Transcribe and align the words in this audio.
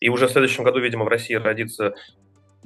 И 0.00 0.08
уже 0.08 0.28
в 0.28 0.30
следующем 0.30 0.64
году, 0.64 0.80
видимо, 0.80 1.04
в 1.04 1.08
России 1.08 1.34
родится 1.34 1.94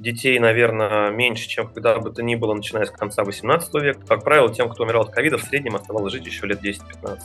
детей, 0.01 0.39
наверное, 0.39 1.11
меньше, 1.11 1.47
чем 1.47 1.67
когда 1.71 1.97
бы 1.99 2.11
то 2.11 2.23
ни 2.23 2.35
было, 2.35 2.53
начиная 2.53 2.85
с 2.85 2.91
конца 2.91 3.23
18 3.23 3.73
века. 3.75 3.99
Как 4.07 4.23
правило, 4.23 4.51
тем, 4.51 4.67
кто 4.69 4.83
умирал 4.83 5.03
от 5.03 5.11
ковида, 5.11 5.37
в 5.37 5.43
среднем 5.43 5.75
оставалось 5.75 6.13
жить 6.13 6.25
еще 6.25 6.47
лет 6.47 6.63
10-15. 6.63 7.19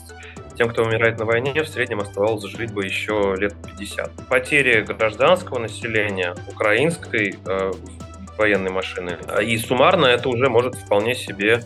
Тем, 0.57 0.69
кто 0.69 0.83
умирает 0.83 1.19
на 1.19 1.25
войне, 1.25 1.63
в 1.63 1.69
среднем 1.69 2.01
оставалось 2.01 2.45
жить 2.45 2.73
бы 2.73 2.85
еще 2.85 3.35
лет 3.39 3.55
50. 3.65 4.29
Потери 4.29 4.83
гражданского 4.83 5.59
населения, 5.59 6.35
украинской 6.49 7.37
э, 7.47 7.73
военной 8.37 8.71
машины, 8.71 9.19
и 9.43 9.57
суммарно 9.57 10.07
это 10.07 10.29
уже 10.29 10.51
может 10.51 10.75
вполне 10.75 11.15
себе 11.15 11.63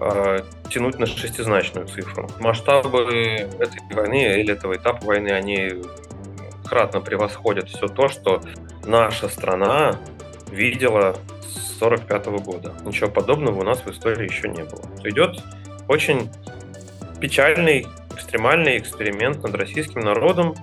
э, 0.00 0.40
тянуть 0.68 0.98
на 0.98 1.06
шестизначную 1.06 1.86
цифру. 1.86 2.28
Масштабы 2.40 3.02
этой 3.58 3.80
войны 3.94 4.40
или 4.40 4.52
этого 4.52 4.76
этапа 4.76 5.04
войны, 5.04 5.28
они 5.28 5.74
кратно 6.70 7.00
превосходят 7.00 7.68
все 7.68 7.88
то, 7.88 8.08
что 8.08 8.40
наша 8.86 9.28
страна 9.28 9.96
видела 10.52 11.16
с 11.42 11.82
1945 11.82 12.26
года. 12.44 12.74
Ничего 12.84 13.10
подобного 13.10 13.60
у 13.60 13.64
нас 13.64 13.80
в 13.80 13.90
истории 13.90 14.30
еще 14.30 14.48
не 14.48 14.62
было. 14.62 14.84
Идет 15.02 15.42
очень 15.88 16.30
печальный, 17.20 17.88
экстремальный 18.14 18.78
эксперимент 18.78 19.42
над 19.42 19.54
российским 19.56 20.00
народом, 20.00 20.54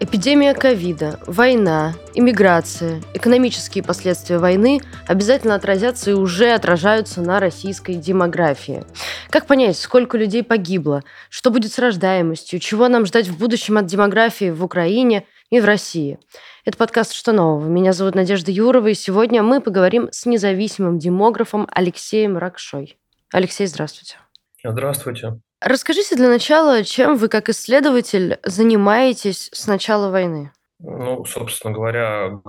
Эпидемия 0.00 0.54
ковида, 0.54 1.18
война, 1.26 1.92
иммиграция, 2.14 3.02
экономические 3.14 3.84
последствия 3.84 4.38
войны 4.38 4.80
обязательно 5.06 5.54
отразятся 5.54 6.12
и 6.12 6.14
уже 6.14 6.52
отражаются 6.52 7.20
на 7.20 7.40
российской 7.40 7.94
демографии. 7.94 8.84
Как 9.30 9.46
понять, 9.46 9.76
сколько 9.76 10.16
людей 10.16 10.42
погибло, 10.42 11.04
что 11.28 11.50
будет 11.50 11.72
с 11.72 11.78
рождаемостью, 11.78 12.60
чего 12.60 12.88
нам 12.88 13.04
ждать 13.04 13.28
в 13.28 13.38
будущем 13.38 13.76
от 13.76 13.84
демографии 13.84 14.50
в 14.50 14.64
Украине 14.64 15.26
и 15.50 15.60
в 15.60 15.66
России? 15.66 16.18
Это 16.64 16.78
подкаст 16.78 17.12
«Что 17.12 17.32
нового?». 17.32 17.66
Меня 17.66 17.92
зовут 17.92 18.14
Надежда 18.14 18.50
Юрова, 18.50 18.88
и 18.88 18.94
сегодня 18.94 19.42
мы 19.42 19.60
поговорим 19.60 20.08
с 20.12 20.24
независимым 20.24 20.98
демографом 20.98 21.68
Алексеем 21.70 22.38
Ракшой. 22.38 22.98
Алексей, 23.30 23.66
здравствуйте. 23.66 24.16
Здравствуйте. 24.64 25.40
Расскажите 25.60 26.16
для 26.16 26.28
начала, 26.28 26.82
чем 26.82 27.16
вы 27.16 27.28
как 27.28 27.50
исследователь 27.50 28.38
занимаетесь 28.44 29.50
с 29.52 29.66
начала 29.66 30.10
войны? 30.10 30.52
Ну, 30.78 31.26
собственно 31.26 31.74
говоря, 31.74 32.40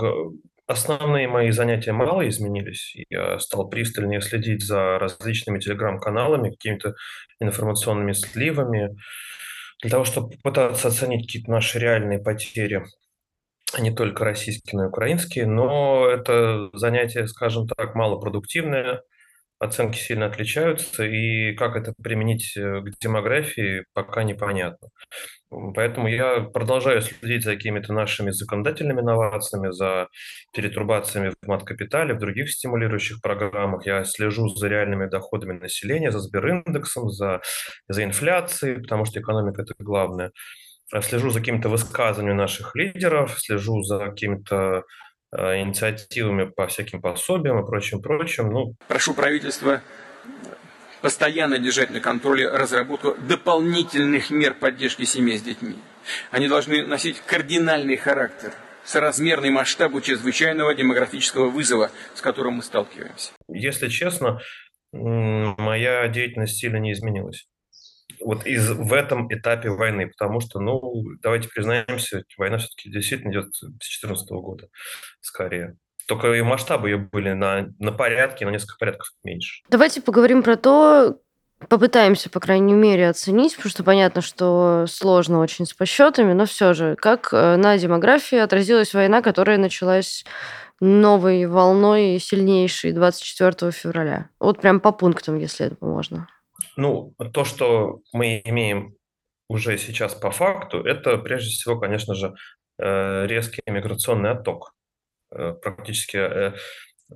основные 0.69 1.27
мои 1.27 1.51
занятия 1.51 1.91
мало 1.91 2.27
изменились. 2.27 2.95
Я 3.09 3.39
стал 3.39 3.69
пристальнее 3.69 4.21
следить 4.21 4.63
за 4.63 4.99
различными 4.99 5.59
телеграм-каналами, 5.59 6.51
какими-то 6.51 6.95
информационными 7.39 8.13
сливами, 8.13 8.95
для 9.81 9.89
того, 9.89 10.05
чтобы 10.05 10.35
попытаться 10.37 10.89
оценить 10.89 11.27
какие-то 11.27 11.51
наши 11.51 11.79
реальные 11.79 12.19
потери, 12.19 12.85
а 13.73 13.81
не 13.81 13.91
только 13.91 14.25
российские, 14.25 14.79
но 14.79 14.85
и 14.85 14.89
украинские. 14.89 15.45
Но 15.45 16.07
это 16.07 16.69
занятие, 16.73 17.27
скажем 17.27 17.67
так, 17.67 17.95
малопродуктивное– 17.95 19.01
оценки 19.59 19.97
сильно 19.97 20.25
отличаются, 20.25 21.03
и 21.03 21.53
как 21.53 21.75
это 21.75 21.93
применить 22.01 22.55
э, 22.57 22.81
к 22.81 22.99
демографии, 22.99 23.85
пока 23.93 24.23
непонятно. 24.23 24.89
Поэтому 25.49 26.07
я 26.07 26.41
продолжаю 26.41 27.01
следить 27.01 27.43
за 27.43 27.55
какими-то 27.55 27.93
нашими 27.93 28.31
законодательными 28.31 29.01
инновациями, 29.01 29.71
за 29.71 30.07
перетрубациями 30.53 31.33
в 31.41 31.47
мат-капитале, 31.47 32.13
в 32.13 32.19
других 32.19 32.51
стимулирующих 32.51 33.21
программах. 33.21 33.85
Я 33.85 34.03
слежу 34.03 34.49
за 34.49 34.67
реальными 34.67 35.07
доходами 35.07 35.59
населения, 35.59 36.11
за 36.11 36.19
Сбериндексом, 36.19 37.09
за, 37.09 37.41
за 37.87 38.03
инфляцией, 38.03 38.81
потому 38.81 39.05
что 39.05 39.19
экономика– 39.19 39.61
это 39.63 39.73
главное. 39.79 40.31
Слежу 41.01 41.29
за 41.29 41.39
какими-то 41.39 41.69
высказываниями 41.69 42.37
наших 42.37 42.75
лидеров, 42.75 43.39
слежу 43.39 43.81
за 43.83 43.99
какими-то 43.99 44.83
Э, 45.31 45.61
инициативами 45.61 46.45
по 46.45 46.65
всяким 46.65 47.01
пособиям 47.01 47.59
и 47.59 47.65
прочим, 47.65 48.01
прочим. 48.01 48.49
Ну. 48.49 48.75
Прошу 48.87 49.13
правительства 49.13 49.81
постоянно 51.01 51.59
держать 51.59 51.91
на 51.91 51.99
контроле 51.99 52.49
разработку 52.49 53.15
дополнительных 53.27 54.29
мер 54.29 54.53
поддержки 54.53 55.03
семей 55.03 55.37
с 55.37 55.41
детьми. 55.41 55.75
Они 56.31 56.47
должны 56.47 56.85
носить 56.85 57.21
кардинальный 57.21 57.97
характер, 57.97 58.53
соразмерный 58.83 59.49
масштабу 59.49 60.01
чрезвычайного 60.01 60.73
демографического 60.73 61.49
вызова, 61.49 61.91
с 62.15 62.21
которым 62.21 62.55
мы 62.55 62.63
сталкиваемся. 62.63 63.31
Если 63.47 63.87
честно, 63.87 64.39
моя 64.91 66.07
деятельность 66.07 66.57
сильно 66.57 66.77
не 66.77 66.93
изменилась 66.93 67.47
вот 68.19 68.45
из, 68.45 68.69
в 68.69 68.93
этом 68.93 69.31
этапе 69.33 69.69
войны, 69.69 70.07
потому 70.07 70.39
что, 70.39 70.59
ну, 70.59 70.81
давайте 71.21 71.47
признаемся, 71.49 72.23
война 72.37 72.57
все-таки 72.57 72.91
действительно 72.91 73.31
идет 73.31 73.55
с 73.55 73.61
2014 73.61 74.29
года, 74.31 74.67
скорее. 75.21 75.77
Только 76.09 76.33
и 76.33 76.41
масштабы 76.41 76.89
ее 76.89 76.97
были 76.97 77.33
на, 77.33 77.67
на 77.77 77.91
порядке, 77.91 78.43
на 78.43 78.49
несколько 78.49 78.79
порядков 78.79 79.09
меньше. 79.23 79.61
Давайте 79.69 80.01
поговорим 80.01 80.41
про 80.41 80.55
то, 80.55 81.19
попытаемся, 81.67 82.31
по 82.31 82.39
крайней 82.39 82.73
мере, 82.73 83.09
оценить, 83.09 83.55
потому 83.55 83.69
что 83.69 83.83
понятно, 83.83 84.21
что 84.21 84.85
сложно 84.87 85.39
очень 85.39 85.67
с 85.67 85.73
подсчетами, 85.73 86.33
но 86.33 86.47
все 86.47 86.73
же, 86.73 86.95
как 86.95 87.29
э, 87.31 87.57
на 87.57 87.77
демографии 87.77 88.39
отразилась 88.39 88.95
война, 88.95 89.21
которая 89.21 89.59
началась 89.59 90.25
новой 90.79 91.45
волной 91.45 92.17
сильнейшей 92.17 92.91
24 92.91 93.71
февраля. 93.71 94.29
Вот 94.39 94.61
прям 94.61 94.79
по 94.79 94.91
пунктам, 94.91 95.37
если 95.37 95.67
это 95.67 95.77
можно. 95.79 96.27
Ну, 96.75 97.13
то, 97.33 97.45
что 97.45 97.99
мы 98.13 98.41
имеем 98.45 98.95
уже 99.47 99.77
сейчас 99.77 100.15
по 100.15 100.31
факту, 100.31 100.79
это 100.79 101.19
прежде 101.19 101.51
всего, 101.51 101.79
конечно 101.79 102.15
же, 102.15 102.33
э, 102.79 103.27
резкий 103.27 103.61
миграционный 103.67 104.31
отток. 104.31 104.73
Э, 105.31 105.53
практически 105.61 106.17
э, 106.17 106.53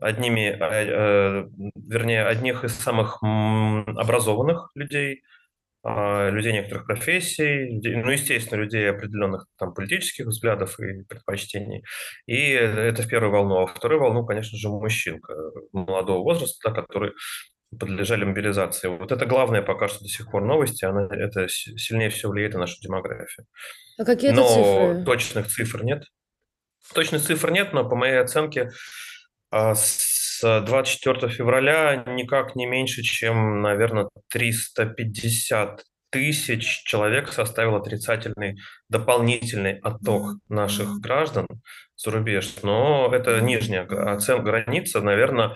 одними, 0.02 0.58
вернее, 1.76 2.26
одних 2.26 2.64
из 2.64 2.74
самых 2.74 3.22
образованных 3.22 4.72
людей, 4.74 5.22
а, 5.84 6.30
людей 6.30 6.54
некоторых 6.54 6.88
профессий, 6.88 7.80
ну, 7.84 8.10
естественно, 8.10 8.62
людей 8.62 8.90
определенных 8.90 9.46
там 9.58 9.74
политических 9.74 10.28
взглядов 10.28 10.80
и 10.80 11.04
предпочтений. 11.04 11.84
И 12.26 12.52
это 12.52 13.04
в 13.04 13.08
первую 13.08 13.32
волну. 13.32 13.58
А 13.58 13.62
во 13.62 13.68
вторую 13.68 14.02
волну, 14.02 14.26
конечно 14.26 14.58
же, 14.58 14.70
мужчин 14.70 15.22
молодого 15.74 16.24
возраста, 16.24 16.72
который 16.72 17.12
подлежали 17.78 18.24
мобилизации. 18.24 18.88
Вот 18.88 19.12
это 19.12 19.26
главное 19.26 19.62
пока 19.62 19.88
что 19.88 20.00
до 20.00 20.08
сих 20.08 20.32
пор 20.32 20.44
новости, 20.46 20.86
она, 20.86 21.08
это 21.12 21.48
сильнее 21.50 22.10
всего 22.10 22.32
влияет 22.32 22.54
на 22.54 22.62
нашу 22.62 22.80
демографию. 22.82 23.46
А 23.98 24.06
какие 24.06 24.32
но 24.32 24.48
цифры? 24.48 25.06
точных 25.06 25.48
цифр 25.48 25.84
нет. 25.84 26.06
Точных 26.94 27.22
цифр 27.22 27.52
нет, 27.52 27.74
но 27.74 27.88
по 27.88 27.96
моей 27.96 28.20
оценке 28.20 28.72
а, 29.52 29.76
с 29.76 30.42
24 30.42 31.32
февраля 31.32 32.04
никак 32.08 32.56
не 32.56 32.66
меньше, 32.66 33.02
чем, 33.04 33.62
наверное, 33.62 34.10
350 34.30 35.84
тысяч 36.10 36.84
человек 36.84 37.32
составил 37.34 37.76
отрицательный 37.76 38.60
дополнительный 38.88 39.80
отток 39.80 40.38
наших 40.48 41.00
граждан 41.00 41.48
за 41.96 42.12
рубеж. 42.12 42.54
Но 42.62 43.10
это 43.12 43.42
нижняя 43.42 43.84
оценка 43.86 44.44
граница, 44.44 45.02
наверное, 45.02 45.56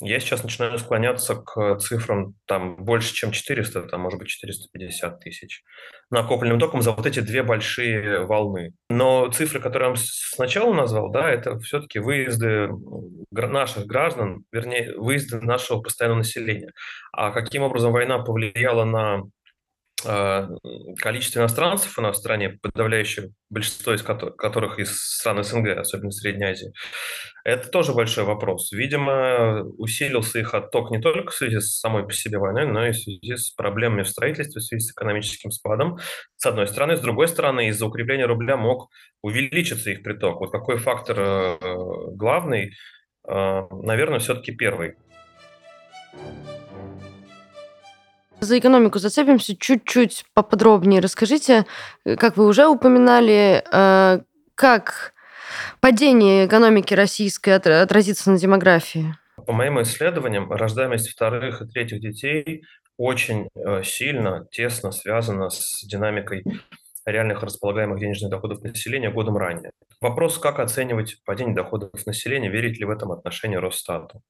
я 0.00 0.20
сейчас 0.20 0.42
начинаю 0.42 0.78
склоняться 0.78 1.36
к 1.36 1.78
цифрам 1.78 2.34
там 2.46 2.76
больше, 2.76 3.14
чем 3.14 3.30
400, 3.30 3.84
там 3.84 4.00
может 4.00 4.18
быть 4.18 4.28
450 4.28 5.20
тысяч 5.20 5.62
накопленным 6.10 6.58
током 6.58 6.82
за 6.82 6.92
вот 6.92 7.06
эти 7.06 7.20
две 7.20 7.42
большие 7.42 8.24
волны. 8.26 8.74
Но 8.90 9.28
цифры, 9.30 9.60
которые 9.60 9.86
я 9.86 9.90
вам 9.90 9.96
сначала 9.98 10.74
назвал, 10.74 11.10
да, 11.10 11.30
это 11.30 11.58
все-таки 11.60 11.98
выезды 11.98 12.68
наших 13.30 13.86
граждан, 13.86 14.44
вернее, 14.52 14.94
выезды 14.96 15.40
нашего 15.40 15.80
постоянного 15.80 16.18
населения. 16.18 16.72
А 17.12 17.30
каким 17.30 17.62
образом 17.62 17.92
война 17.92 18.18
повлияла 18.18 18.84
на 18.84 19.22
а, 20.04 20.48
количество 20.98 21.40
иностранцев 21.40 21.98
у 21.98 22.02
нас 22.02 22.16
в 22.16 22.20
стране, 22.20 22.58
подавляющее 22.60 23.30
большинство 23.50 23.94
из 23.94 24.02
которых 24.02 24.78
из 24.78 25.00
стран 25.00 25.42
СНГ, 25.42 25.68
особенно 25.78 26.10
Средней 26.10 26.50
Азии, 26.50 26.72
это 27.46 27.68
тоже 27.68 27.92
большой 27.92 28.24
вопрос. 28.24 28.72
Видимо, 28.72 29.62
усилился 29.78 30.40
их 30.40 30.52
отток 30.52 30.90
не 30.90 30.98
только 31.00 31.30
в 31.30 31.34
связи 31.34 31.60
с 31.60 31.78
самой 31.78 32.04
по 32.04 32.12
себе 32.12 32.38
войной, 32.38 32.66
но 32.66 32.84
и 32.84 32.90
в 32.90 32.96
связи 32.96 33.36
с 33.36 33.50
проблемами 33.50 34.02
в 34.02 34.08
строительстве, 34.08 34.60
в 34.60 34.64
связи 34.64 34.84
с 34.84 34.90
экономическим 34.90 35.52
спадом, 35.52 35.98
с 36.36 36.44
одной 36.44 36.66
стороны. 36.66 36.96
С 36.96 37.00
другой 37.00 37.28
стороны, 37.28 37.68
из-за 37.68 37.86
укрепления 37.86 38.26
рубля 38.26 38.56
мог 38.56 38.90
увеличиться 39.22 39.90
их 39.90 40.02
приток. 40.02 40.40
Вот 40.40 40.50
какой 40.50 40.78
фактор 40.78 41.16
э, 41.20 41.58
главный? 42.16 42.72
Э, 43.28 43.62
наверное, 43.70 44.18
все-таки 44.18 44.50
первый. 44.50 44.96
За 48.40 48.58
экономику 48.58 48.98
зацепимся 48.98 49.56
чуть-чуть 49.56 50.24
поподробнее. 50.34 51.00
Расскажите, 51.00 51.64
э, 52.04 52.16
как 52.16 52.36
вы 52.36 52.46
уже 52.46 52.66
упоминали, 52.66 53.62
как 54.56 55.14
падение 55.80 56.46
экономики 56.46 56.94
российской 56.94 57.50
отразится 57.50 58.30
на 58.30 58.38
демографии? 58.38 59.14
По 59.46 59.52
моим 59.52 59.80
исследованиям, 59.82 60.50
рождаемость 60.50 61.10
вторых 61.10 61.62
и 61.62 61.66
третьих 61.66 62.00
детей 62.00 62.64
очень 62.96 63.48
э, 63.54 63.82
сильно, 63.84 64.46
тесно 64.50 64.90
связано 64.90 65.50
с 65.50 65.84
динамикой 65.84 66.42
реальных 67.04 67.42
располагаемых 67.42 68.00
денежных 68.00 68.30
доходов 68.30 68.62
населения 68.62 69.10
годом 69.10 69.36
ранее. 69.36 69.70
Вопрос, 70.00 70.38
как 70.38 70.58
оценивать 70.58 71.22
падение 71.24 71.54
доходов 71.54 71.90
населения, 72.06 72.50
верить 72.50 72.78
ли 72.78 72.84
в 72.84 72.90
этом 72.90 73.12
отношении 73.12 73.56
Росстату. 73.56 74.22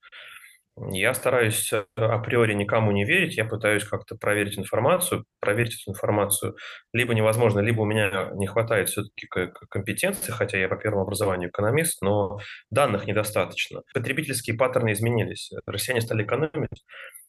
Я 0.78 1.14
стараюсь 1.14 1.72
э, 1.72 1.84
априори 1.96 2.52
никому 2.52 2.92
не 2.92 3.04
верить, 3.04 3.36
я 3.36 3.46
пытаюсь 3.46 3.84
как-то 3.84 4.14
проверить 4.16 4.58
информацию. 4.58 5.24
Проверить 5.40 5.80
эту 5.80 5.92
информацию 5.92 6.56
либо 6.92 7.14
невозможно, 7.14 7.60
либо 7.60 7.80
у 7.80 7.86
меня 7.86 8.30
не 8.34 8.46
хватает 8.46 8.90
все-таки 8.90 9.26
компетенции, 9.70 10.32
хотя 10.32 10.58
я 10.58 10.68
по 10.68 10.76
первому 10.76 11.02
образованию 11.02 11.48
экономист, 11.48 12.02
но 12.02 12.38
данных 12.70 13.06
недостаточно. 13.06 13.82
Потребительские 13.94 14.56
паттерны 14.56 14.92
изменились. 14.92 15.50
Россияне 15.66 16.02
стали 16.02 16.24
экономить, 16.24 16.84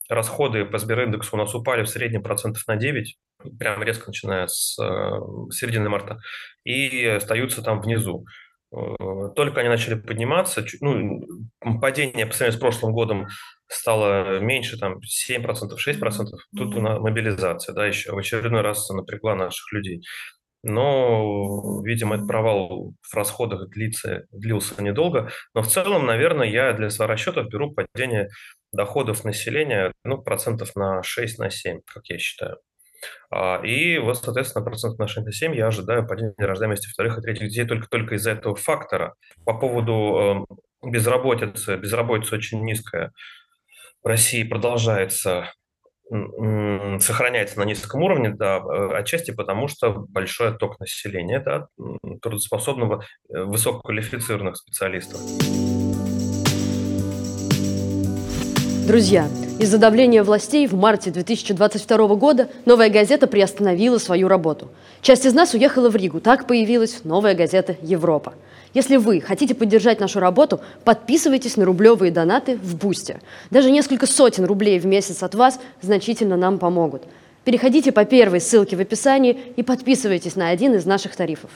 расходы 0.10 0.66
по 0.66 0.78
Сбериндексу 0.78 1.36
у 1.36 1.40
нас 1.40 1.54
упали 1.56 1.84
в 1.84 1.90
среднем 1.90 2.24
процентов 2.24 2.64
на 2.68 2.76
9, 2.76 3.18
прям 3.58 3.84
резко 3.84 4.08
начиная 4.08 4.48
с 4.48 4.78
э, 4.82 5.12
середины 5.52 5.90
марта, 5.90 6.20
и 6.64 7.06
остаются 7.06 7.62
там 7.62 7.82
внизу. 7.82 8.26
Э, 8.78 9.30
только 9.36 9.62
они 9.62 9.70
начали 9.70 9.96
подниматься, 9.96 10.66
ну, 10.82 11.22
падение 11.82 12.26
по 12.26 12.34
сравнению 12.34 12.58
с 12.58 12.62
прошлым 12.62 12.94
годом 12.94 13.28
стало 13.68 14.40
меньше, 14.40 14.78
там, 14.78 15.00
7%, 15.04 15.78
6%. 15.78 16.28
Тут 16.56 16.76
мобилизация, 16.76 17.74
да, 17.74 17.86
еще 17.88 18.12
в 18.14 18.18
очередной 18.18 18.62
раз 18.62 18.90
напрягла 18.90 19.36
наших 19.36 19.72
людей. 19.74 20.04
Но, 20.64 21.82
видимо, 21.84 22.16
этот 22.16 22.28
провал 22.28 22.94
в 23.02 23.14
расходах 23.14 23.70
длится, 23.70 24.26
длился 24.32 24.82
недолго. 24.84 25.30
Но 25.54 25.62
в 25.62 25.68
целом, 25.68 26.06
наверное, 26.06 26.48
я 26.48 26.74
для 26.74 26.90
своих 26.90 27.12
расчетов 27.12 27.48
беру 27.50 27.74
падение 27.74 28.30
доходов 28.74 29.24
населения 29.24 29.94
ну, 30.04 30.22
процентов 30.22 30.76
на 30.76 31.02
6-7, 31.02 31.38
на 31.38 31.50
как 31.86 32.06
я 32.10 32.18
считаю. 32.18 32.58
А, 33.30 33.62
и 33.64 33.98
вот, 33.98 34.18
соответственно, 34.18 34.64
процент 34.66 34.98
на 34.98 35.08
7 35.08 35.56
я 35.56 35.68
ожидаю 35.68 36.08
падения 36.08 36.34
рождаемости 36.38 36.88
вторых 36.88 37.18
и 37.18 37.22
третьих 37.22 37.50
детей 37.50 37.66
только, 37.66 37.88
только 37.88 38.16
из-за 38.16 38.32
этого 38.32 38.56
фактора. 38.56 39.16
По 39.46 39.54
поводу 39.54 40.46
эм, 40.84 40.92
безработицы, 40.92 41.76
безработица 41.78 42.36
очень 42.36 42.64
низкая. 42.64 43.12
В 44.04 44.08
России 44.08 44.44
продолжается 44.44 45.52
сохраняется 47.00 47.60
на 47.60 47.66
низком 47.66 48.02
уровне, 48.02 48.30
да, 48.30 48.60
э, 48.60 48.96
отчасти 48.96 49.32
потому, 49.32 49.68
что 49.68 49.92
большой 49.92 50.50
отток 50.50 50.80
населения, 50.80 51.40
да, 51.40 51.68
трудоспособного, 52.22 53.04
э, 53.30 53.44
высококвалифицированных 53.44 54.56
специалистов. 54.56 55.20
Друзья, 58.88 59.28
из-за 59.60 59.80
давления 59.80 60.24
властей 60.24 60.66
в 60.66 60.74
марте 60.74 61.12
2022 61.12 62.16
года 62.16 62.48
«Новая 62.64 62.90
газета» 62.90 63.28
приостановила 63.28 63.98
свою 63.98 64.30
работу. 64.30 64.70
Часть 65.02 65.26
из 65.26 65.34
нас 65.34 65.54
уехала 65.54 65.90
в 65.90 65.98
Ригу. 65.98 66.22
Так 66.22 66.48
появилась 66.48 67.02
«Новая 67.04 67.36
газета 67.36 67.76
Европа». 67.82 68.36
Если 68.74 68.96
вы 68.96 69.20
хотите 69.20 69.56
поддержать 69.56 70.00
нашу 70.00 70.22
работу, 70.22 70.62
подписывайтесь 70.86 71.58
на 71.58 71.66
рублевые 71.66 72.14
донаты 72.14 72.56
в 72.56 72.78
Бусте. 72.78 73.20
Даже 73.52 73.72
несколько 73.72 74.08
сотен 74.08 74.46
рублей 74.46 74.80
в 74.80 74.86
месяц 74.86 75.22
от 75.22 75.36
вас 75.36 75.60
значительно 75.82 76.38
нам 76.38 76.58
помогут. 76.58 77.04
Переходите 77.44 77.92
по 77.92 78.06
первой 78.06 78.40
ссылке 78.40 78.78
в 78.78 78.80
описании 78.80 79.38
и 79.58 79.64
подписывайтесь 79.64 80.38
на 80.38 80.48
один 80.48 80.76
из 80.76 80.86
наших 80.86 81.14
тарифов. 81.14 81.50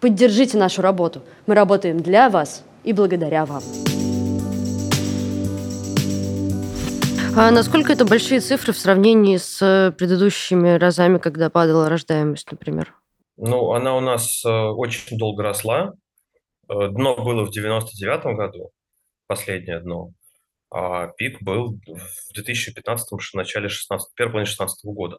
Поддержите 0.00 0.58
нашу 0.58 0.82
работу. 0.82 1.22
Мы 1.46 1.54
работаем 1.54 2.00
для 2.00 2.28
вас 2.28 2.64
и 2.82 2.92
благодаря 2.92 3.46
вам. 3.46 3.62
А 7.40 7.52
насколько 7.52 7.92
это 7.92 8.04
большие 8.04 8.40
цифры 8.40 8.72
в 8.72 8.78
сравнении 8.78 9.36
с 9.36 9.62
э, 9.62 9.92
предыдущими 9.92 10.76
разами, 10.76 11.18
когда 11.18 11.48
падала 11.48 11.88
рождаемость, 11.88 12.50
например? 12.50 12.92
Ну, 13.36 13.74
она 13.74 13.96
у 13.96 14.00
нас 14.00 14.44
э, 14.44 14.48
очень 14.48 15.16
долго 15.16 15.44
росла. 15.44 15.92
Э, 16.68 16.88
дно 16.88 17.14
было 17.14 17.44
в 17.44 17.52
99 17.52 18.36
году, 18.36 18.72
последнее 19.28 19.78
дно, 19.78 20.10
а 20.68 21.06
пик 21.16 21.40
был 21.40 21.78
в 21.86 22.34
2015 22.34 23.08
в 23.12 23.34
начале 23.34 23.68
16 23.68 24.16
первой 24.16 24.30
половины 24.32 24.46
16 24.46 24.84
года. 24.86 25.18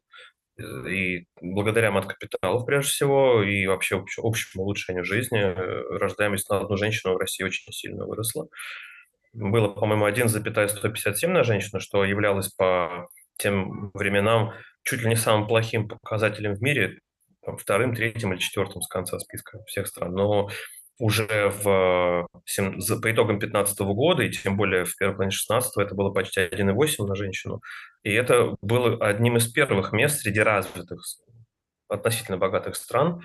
И 0.89 1.25
благодаря 1.42 1.89
маткапиталу, 1.89 2.66
прежде 2.66 2.92
всего, 2.92 3.42
и 3.44 3.66
вообще 3.66 4.04
общему 4.18 4.63
улучшению 4.63 5.06
жизни, 5.06 5.39
рождаемость 5.39 6.50
на 6.50 6.60
одну 6.60 6.75
женщину 6.75 7.13
в 7.13 7.18
России 7.18 7.45
очень 7.45 7.71
сильно 7.71 8.06
выросла 8.06 8.50
было, 9.34 9.68
по-моему, 9.70 10.06
1,157 10.06 11.31
на 11.31 11.44
женщину, 11.44 11.80
что 11.80 12.04
являлось 12.04 12.50
по 12.50 13.10
тем 13.38 13.92
временам 13.94 14.54
чуть 14.84 15.02
ли 15.02 15.10
не 15.10 15.16
самым 15.16 15.48
плохим 15.48 15.88
показателем 15.88 16.56
в 16.56 16.62
мире, 16.62 17.00
там, 17.46 17.58
вторым, 17.58 17.96
третьим 17.96 18.34
или 18.34 18.40
четвертым 18.40 18.81
с 18.81 18.88
конца 18.88 19.20
списка 19.20 19.64
всех 19.66 19.88
стран. 19.88 20.14
Но 20.14 20.50
уже 21.00 21.50
в, 21.64 22.28
по 22.28 23.12
итогам 23.12 23.40
2015 23.40 23.80
года, 23.80 24.24
и 24.24 24.31
тем 24.31 24.58
более 24.58 24.84
в 24.84 24.96
первой 24.98 25.14
половине 25.14 25.31
16 25.31 25.78
это 25.78 25.96
было 25.96 26.12
почти 26.12 26.42
1,8 26.42 27.06
на 27.06 27.16
женщину. 27.16 27.62
И 28.04 28.12
это 28.12 28.56
было 28.62 28.98
одним 29.06 29.38
из 29.38 29.48
первых 29.48 29.94
мест 29.94 30.20
среди 30.20 30.42
развитых, 30.42 31.02
относительно 31.88 32.38
богатых 32.38 32.76
стран. 32.76 33.22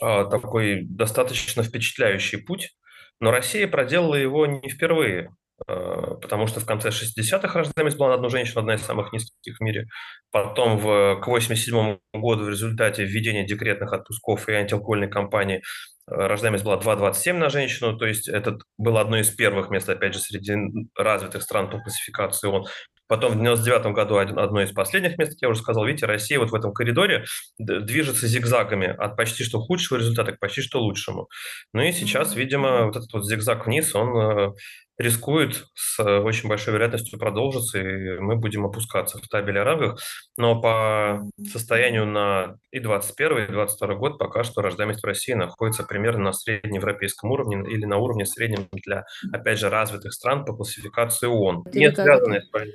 А, 0.00 0.24
такой 0.24 0.82
достаточно 0.82 1.62
впечатляющий 1.62 2.38
путь, 2.38 2.74
но 3.20 3.30
Россия 3.30 3.68
проделала 3.68 4.14
его 4.14 4.46
не 4.46 4.68
впервые, 4.68 5.34
э, 5.68 6.14
потому 6.20 6.46
что 6.46 6.60
в 6.60 6.66
конце 6.66 6.88
60-х 6.88 7.58
рождаемость 7.58 7.98
была 7.98 8.08
на 8.08 8.14
одну 8.14 8.30
женщину 8.30 8.60
одна 8.60 8.74
из 8.74 8.82
самых 8.82 9.12
низких 9.12 9.58
в 9.58 9.60
мире. 9.62 9.88
Потом 10.30 10.78
в, 10.78 11.20
к 11.20 11.26
87 11.26 11.98
году 12.14 12.44
в 12.44 12.48
результате 12.48 13.04
введения 13.04 13.44
декретных 13.46 13.92
отпусков 13.92 14.48
и 14.48 14.52
антиалкогольной 14.52 15.08
кампании 15.08 15.58
э, 15.58 15.60
рождаемость 16.06 16.64
была 16.64 16.78
2,27 16.78 17.34
на 17.34 17.50
женщину, 17.50 17.96
то 17.96 18.06
есть 18.06 18.28
это 18.28 18.58
было 18.78 19.00
одно 19.02 19.18
из 19.18 19.30
первых 19.30 19.70
мест, 19.70 19.88
опять 19.88 20.14
же, 20.14 20.20
среди 20.20 20.56
развитых 20.96 21.42
стран 21.42 21.70
по 21.70 21.78
классификации 21.78 22.48
ООН. 22.48 22.66
Потом 23.10 23.32
в 23.32 23.38
99 23.38 23.86
году 23.92 24.18
одно 24.18 24.62
из 24.62 24.70
последних 24.70 25.18
мест, 25.18 25.32
как 25.32 25.42
я 25.42 25.48
уже 25.48 25.58
сказал, 25.58 25.84
видите, 25.84 26.06
Россия 26.06 26.38
вот 26.38 26.52
в 26.52 26.54
этом 26.54 26.72
коридоре 26.72 27.24
движется 27.58 28.28
зигзагами 28.28 28.86
от 28.86 29.16
почти 29.16 29.42
что 29.42 29.58
худшего 29.60 29.98
результата 29.98 30.30
к 30.30 30.38
почти 30.38 30.62
что 30.62 30.80
лучшему. 30.80 31.28
Ну 31.72 31.82
и 31.82 31.90
сейчас, 31.90 32.36
видимо, 32.36 32.86
вот 32.86 32.94
этот 32.94 33.12
вот 33.12 33.26
зигзаг 33.26 33.66
вниз, 33.66 33.96
он 33.96 34.16
э, 34.16 34.52
рискует 35.00 35.64
с 35.74 35.98
очень 36.02 36.48
большой 36.48 36.74
вероятностью 36.74 37.18
продолжиться, 37.18 37.78
и 37.78 38.18
мы 38.18 38.36
будем 38.36 38.66
опускаться 38.66 39.18
в 39.18 39.26
табеле 39.28 39.62
о 39.62 39.96
Но 40.36 40.60
по 40.60 41.22
состоянию 41.50 42.06
на 42.06 42.56
и 42.70 42.80
21 42.80 43.44
и 43.44 43.52
22 43.52 43.94
год 43.94 44.18
пока 44.18 44.44
что 44.44 44.60
рождаемость 44.60 45.02
в 45.02 45.06
России 45.06 45.32
находится 45.32 45.84
примерно 45.84 46.24
на 46.24 46.32
среднеевропейском 46.32 47.30
уровне 47.30 47.64
или 47.70 47.86
на 47.86 47.96
уровне 47.96 48.26
среднем 48.26 48.68
для, 48.72 49.04
опять 49.32 49.58
же, 49.58 49.70
развитых 49.70 50.12
стран 50.12 50.44
по 50.44 50.54
классификации 50.54 51.26
ООН. 51.26 51.64
Не 51.72 51.90
связанные 51.92 52.42
с. 52.42 52.74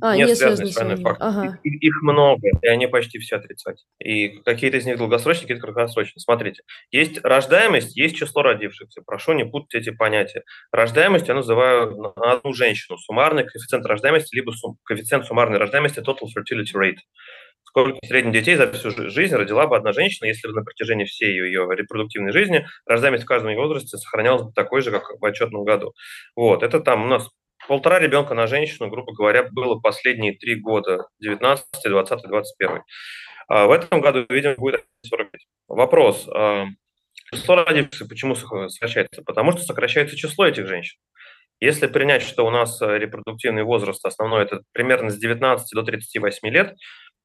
А, 0.00 0.16
не, 0.16 0.24
не 0.24 0.34
связаны 0.34 0.68
с 0.68 0.76
войной 0.76 0.96
факторы. 0.96 1.30
Ага. 1.30 1.58
Их, 1.62 1.82
их 1.82 2.02
много, 2.02 2.48
и 2.60 2.66
они 2.66 2.86
почти 2.86 3.18
все 3.18 3.36
отрицательные. 3.36 3.86
И 3.98 4.38
какие-то 4.42 4.78
из 4.78 4.86
них 4.86 4.98
долгосрочные, 4.98 5.42
какие-то 5.42 5.62
краткосрочные. 5.62 6.20
Смотрите, 6.20 6.62
есть 6.90 7.22
рождаемость, 7.24 7.96
есть 7.96 8.16
число 8.16 8.42
родившихся. 8.42 9.02
Прошу 9.06 9.32
не 9.32 9.44
путать 9.44 9.74
эти 9.74 9.90
понятия. 9.90 10.42
Рождаемость 10.72 11.28
я 11.28 11.34
называю 11.34 12.12
на 12.16 12.32
одну 12.32 12.52
женщину. 12.52 12.98
Суммарный 12.98 13.44
коэффициент 13.44 13.86
рождаемости, 13.86 14.34
либо 14.34 14.50
сум, 14.50 14.76
коэффициент 14.84 15.26
суммарной 15.26 15.58
рождаемости, 15.58 16.00
total 16.00 16.26
fertility 16.36 16.74
rate. 16.74 16.98
Сколько 17.62 17.98
средних 18.06 18.32
детей 18.32 18.56
за 18.56 18.72
всю 18.72 18.90
жизнь 19.10 19.34
родила 19.34 19.66
бы 19.66 19.76
одна 19.76 19.92
женщина, 19.92 20.26
если 20.26 20.48
бы 20.48 20.54
на 20.54 20.64
протяжении 20.64 21.04
всей 21.04 21.30
ее, 21.30 21.46
ее 21.46 21.68
репродуктивной 21.70 22.32
жизни 22.32 22.66
рождаемость 22.86 23.24
в 23.24 23.26
каждом 23.26 23.54
возрасте 23.54 23.98
сохранялась 23.98 24.42
бы 24.42 24.52
такой 24.52 24.80
же, 24.80 24.90
как 24.90 25.04
в 25.20 25.24
отчетном 25.24 25.64
году. 25.64 25.92
Вот, 26.34 26.62
это 26.62 26.80
там 26.80 27.04
у 27.04 27.08
нас 27.08 27.28
полтора 27.68 27.98
ребенка 27.98 28.34
на 28.34 28.46
женщину, 28.46 28.88
грубо 28.88 29.12
говоря, 29.12 29.44
было 29.44 29.78
последние 29.78 30.32
три 30.32 30.56
года, 30.56 31.08
19, 31.20 31.66
20, 31.84 32.22
21. 32.22 32.82
В 33.48 33.70
этом 33.70 34.00
году, 34.00 34.26
видимо, 34.28 34.54
будет 34.54 34.84
45. 35.06 35.40
Вопрос. 35.68 36.28
А, 36.28 36.66
число 37.32 37.56
родившихся 37.56 38.06
почему 38.06 38.34
сокращается? 38.34 39.22
Потому 39.22 39.52
что 39.52 39.62
сокращается 39.62 40.16
число 40.16 40.46
этих 40.46 40.66
женщин. 40.66 40.98
Если 41.60 41.86
принять, 41.86 42.22
что 42.22 42.46
у 42.46 42.50
нас 42.50 42.80
э, 42.82 42.98
репродуктивный 42.98 43.62
возраст 43.62 44.04
основной 44.04 44.42
это 44.42 44.60
примерно 44.72 45.10
с 45.10 45.16
19 45.16 45.66
до 45.74 45.82
38 45.82 46.48
лет, 46.48 46.76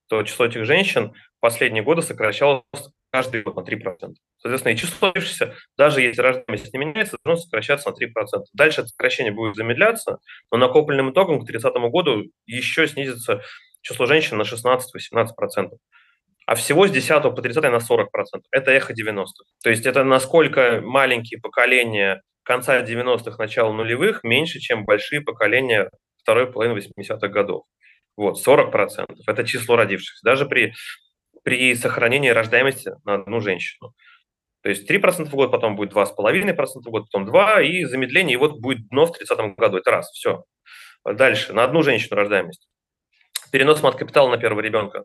то 0.07 0.23
число 0.23 0.45
этих 0.45 0.65
женщин 0.65 1.13
последние 1.41 1.83
годы 1.83 2.01
сокращалось 2.01 2.63
каждый 3.11 3.43
год 3.43 3.55
на 3.55 3.61
3%. 3.61 4.13
Соответственно, 4.37 4.73
и 4.73 4.77
число 4.77 5.09
родившихся, 5.09 5.55
даже 5.77 6.01
если 6.01 6.21
рождаемость 6.21 6.73
не 6.73 6.79
меняется, 6.79 7.17
должно 7.23 7.43
сокращаться 7.43 7.89
на 7.89 7.93
3%. 7.93 8.07
Дальше 8.53 8.87
сокращение 8.87 9.33
будет 9.33 9.55
замедляться, 9.55 10.17
но 10.51 10.57
накопленным 10.57 11.11
итогом 11.11 11.41
к 11.41 11.47
30 11.47 11.73
году 11.91 12.23
еще 12.45 12.87
снизится 12.87 13.41
число 13.81 14.05
женщин 14.05 14.37
на 14.37 14.43
16-18%. 14.43 15.77
А 16.47 16.55
всего 16.55 16.87
с 16.87 16.91
10 16.91 17.23
по 17.23 17.41
30 17.41 17.63
на 17.63 17.77
40%. 17.77 18.05
Это 18.51 18.71
эхо 18.71 18.93
90-х. 18.93 19.45
То 19.63 19.69
есть 19.69 19.85
это 19.85 20.03
насколько 20.03 20.81
маленькие 20.81 21.39
поколения 21.39 22.21
конца 22.43 22.81
90-х, 22.81 23.37
начала 23.37 23.71
нулевых 23.71 24.23
меньше, 24.23 24.59
чем 24.59 24.85
большие 24.85 25.21
поколения 25.21 25.89
второй 26.21 26.51
половины 26.51 26.77
80-х 26.79 27.27
годов. 27.27 27.65
Вот, 28.17 28.45
40%– 28.45 29.05
это 29.27 29.43
число 29.45 29.75
родившихся. 29.75 30.23
Даже 30.23 30.45
при, 30.45 30.73
при 31.43 31.75
сохранении 31.75 32.29
рождаемости 32.29 32.91
на 33.05 33.15
одну 33.15 33.39
женщину. 33.41 33.93
То 34.63 34.69
есть 34.69 34.89
3% 34.89 35.25
в 35.25 35.31
год, 35.31 35.51
потом 35.51 35.75
будет 35.75 35.93
2,5% 35.93 36.55
в 36.55 36.89
год, 36.89 37.05
потом 37.11 37.27
2%, 37.27 37.63
и 37.63 37.85
замедление, 37.85 38.35
и 38.35 38.37
вот 38.37 38.59
будет 38.59 38.87
дно 38.89 39.05
в 39.05 39.11
30 39.11 39.55
году. 39.57 39.77
Это 39.77 39.91
раз, 39.91 40.11
все. 40.11 40.43
Дальше, 41.03 41.53
на 41.53 41.63
одну 41.63 41.81
женщину 41.81 42.15
рождаемость. 42.15 42.67
Перенос 43.51 43.81
мат-капитала 43.81 44.29
на 44.29 44.37
первого 44.37 44.61
ребенка 44.61 45.03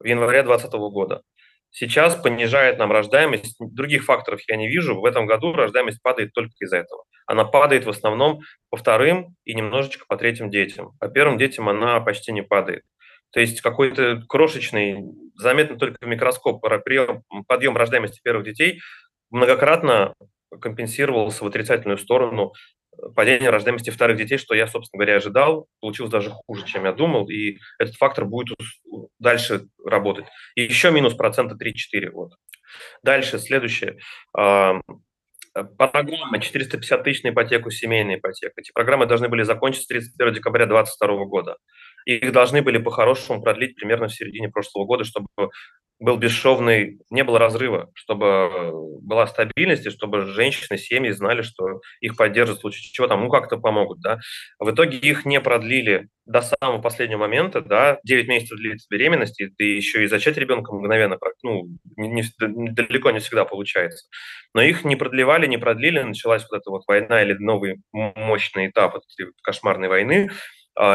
в 0.00 0.04
январе 0.04 0.42
2020 0.42 0.72
года. 0.90 1.22
Сейчас 1.70 2.14
понижает 2.14 2.78
нам 2.78 2.92
рождаемость. 2.92 3.56
Других 3.58 4.04
факторов 4.04 4.40
я 4.48 4.56
не 4.56 4.68
вижу. 4.68 5.00
В 5.00 5.04
этом 5.04 5.26
году 5.26 5.52
рождаемость 5.52 6.00
падает 6.02 6.32
только 6.32 6.52
из-за 6.60 6.78
этого. 6.78 7.04
Она 7.26 7.44
падает 7.44 7.84
в 7.84 7.90
основном 7.90 8.42
по 8.70 8.76
вторым 8.76 9.34
и 9.44 9.54
немножечко 9.54 10.04
по 10.06 10.16
третьим 10.16 10.50
детям. 10.50 10.92
По 11.00 11.08
первым 11.08 11.36
детям 11.36 11.68
она 11.68 12.00
почти 12.00 12.32
не 12.32 12.42
падает. 12.42 12.84
То 13.32 13.40
есть 13.40 13.60
какой-то 13.60 14.22
крошечный, 14.28 15.04
заметно 15.34 15.76
только 15.76 15.98
в 16.00 16.06
микроскоп, 16.06 16.62
прием, 16.84 17.22
подъем 17.46 17.76
рождаемости 17.76 18.20
первых 18.22 18.44
детей 18.44 18.80
многократно 19.30 20.14
компенсировался 20.60 21.44
в 21.44 21.46
отрицательную 21.46 21.98
сторону 21.98 22.52
падения 23.16 23.50
рождаемости 23.50 23.90
вторых 23.90 24.16
детей, 24.16 24.38
что 24.38 24.54
я, 24.54 24.66
собственно 24.66 25.00
говоря, 25.00 25.16
ожидал. 25.16 25.66
Получилось 25.80 26.12
даже 26.12 26.30
хуже, 26.30 26.64
чем 26.64 26.84
я 26.84 26.92
думал, 26.92 27.28
и 27.28 27.58
этот 27.78 27.96
фактор 27.96 28.24
будет 28.24 28.56
дальше 29.18 29.66
работать. 29.84 30.26
И 30.54 30.62
еще 30.62 30.90
минус 30.90 31.14
процента 31.14 31.56
3-4. 31.56 32.10
Вот. 32.10 32.32
Дальше, 33.02 33.38
следующее. 33.38 33.98
Программа 34.32 36.40
450 36.40 37.04
тысяч 37.04 37.22
на 37.22 37.30
ипотеку, 37.30 37.70
семейная 37.70 38.16
ипотека. 38.16 38.54
Эти 38.56 38.72
программы 38.72 39.06
должны 39.06 39.28
были 39.28 39.42
закончиться 39.42 39.88
31 39.88 40.34
декабря 40.34 40.66
2022 40.66 41.24
года. 41.26 41.56
Их 42.04 42.32
должны 42.32 42.62
были 42.62 42.78
по-хорошему 42.78 43.42
продлить 43.42 43.76
примерно 43.76 44.08
в 44.08 44.14
середине 44.14 44.48
прошлого 44.48 44.84
года, 44.84 45.04
чтобы 45.04 45.28
был 46.00 46.16
бесшовный, 46.16 46.98
не 47.10 47.22
было 47.22 47.38
разрыва, 47.38 47.90
чтобы 47.94 48.70
была 49.00 49.26
стабильность, 49.26 49.86
и 49.86 49.90
чтобы 49.90 50.26
женщины, 50.26 50.76
семьи 50.76 51.10
знали, 51.12 51.42
что 51.42 51.80
их 52.00 52.16
поддержат 52.16 52.58
в 52.58 52.60
случае 52.60 52.90
чего 52.92 53.06
там, 53.06 53.22
ну, 53.22 53.30
как-то 53.30 53.58
помогут, 53.58 54.00
да. 54.00 54.18
В 54.58 54.70
итоге 54.70 54.98
их 54.98 55.24
не 55.24 55.40
продлили 55.40 56.08
до 56.26 56.42
самого 56.42 56.80
последнего 56.80 57.20
момента, 57.20 57.60
да, 57.60 58.00
9 58.04 58.28
месяцев 58.28 58.58
длится 58.58 58.86
беременность, 58.90 59.40
и 59.40 59.46
ты 59.46 59.64
еще 59.76 60.02
и 60.04 60.06
зачать 60.08 60.36
ребенка 60.36 60.74
мгновенно, 60.74 61.18
ну, 61.42 61.68
не, 61.96 62.08
не, 62.08 62.70
далеко 62.70 63.10
не 63.10 63.20
всегда 63.20 63.44
получается. 63.44 64.08
Но 64.52 64.62
их 64.62 64.84
не 64.84 64.96
продлевали, 64.96 65.46
не 65.46 65.58
продлили, 65.58 66.00
началась 66.00 66.46
вот 66.50 66.58
эта 66.60 66.70
вот 66.70 66.82
война 66.86 67.22
или 67.22 67.34
новый 67.34 67.76
мощный 67.92 68.68
этап 68.68 68.96
этой 68.96 69.32
кошмарной 69.42 69.88
войны, 69.88 70.30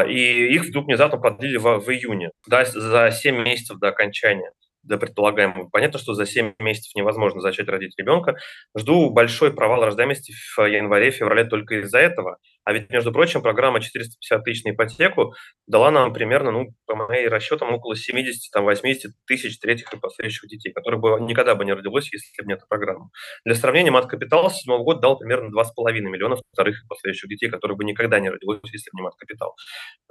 и 0.08 0.54
их 0.54 0.64
вдруг 0.64 0.86
внезапно 0.86 1.18
продлили 1.18 1.56
в, 1.56 1.78
в 1.78 1.90
июне, 1.90 2.30
да, 2.46 2.64
за 2.64 3.10
7 3.10 3.42
месяцев 3.42 3.78
до 3.78 3.88
окончания 3.88 4.52
до 4.82 4.96
предполагаемого. 4.98 5.68
Понятно, 5.68 5.98
что 5.98 6.14
за 6.14 6.26
7 6.26 6.54
месяцев 6.58 6.94
невозможно 6.94 7.40
зачать 7.40 7.68
родить 7.68 7.94
ребенка. 7.98 8.36
Жду 8.76 9.10
большой 9.10 9.52
провал 9.52 9.84
рождаемости 9.84 10.32
в 10.32 10.58
январе-феврале 10.64 11.44
только 11.44 11.80
из-за 11.80 11.98
этого. 11.98 12.38
А 12.70 12.72
ведь, 12.72 12.88
между 12.88 13.10
прочим, 13.10 13.42
программа 13.42 13.80
450 13.80 14.44
тысяч 14.44 14.62
на 14.62 14.70
ипотеку 14.70 15.34
дала 15.66 15.90
нам 15.90 16.12
примерно, 16.12 16.52
ну, 16.52 16.68
по 16.86 16.94
моим 16.94 17.28
расчетам, 17.28 17.74
около 17.74 17.94
70-80 17.94 19.08
тысяч 19.26 19.58
третьих 19.58 19.92
и 19.92 19.98
последующих 19.98 20.48
детей, 20.48 20.72
которых 20.72 21.00
бы 21.00 21.18
никогда 21.20 21.56
бы 21.56 21.64
не 21.64 21.72
родилось, 21.72 22.12
если 22.12 22.30
бы 22.40 22.46
не 22.46 22.54
эта 22.54 22.66
программа. 22.68 23.10
Для 23.44 23.56
сравнения, 23.56 23.90
мат-капитал 23.90 24.48
с 24.48 24.60
7 24.62 24.84
года 24.84 25.00
дал 25.00 25.18
примерно 25.18 25.48
2,5 25.48 25.94
миллиона 25.94 26.36
вторых 26.52 26.84
и 26.84 26.86
последующих 26.86 27.28
детей, 27.28 27.50
которых 27.50 27.76
бы 27.76 27.82
никогда 27.82 28.20
не 28.20 28.30
родилось, 28.30 28.60
если 28.62 28.90
бы 28.92 28.98
не 28.98 29.02
мат-капитал. 29.02 29.56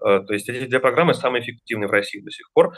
Э, 0.06 0.20
то 0.20 0.34
есть 0.34 0.50
эти 0.50 0.66
две 0.66 0.82
программы 0.82 1.14
самые 1.14 1.42
эффективные 1.42 1.88
в 1.88 1.92
России 1.92 2.20
до 2.20 2.30
сих 2.30 2.52
пор. 2.52 2.76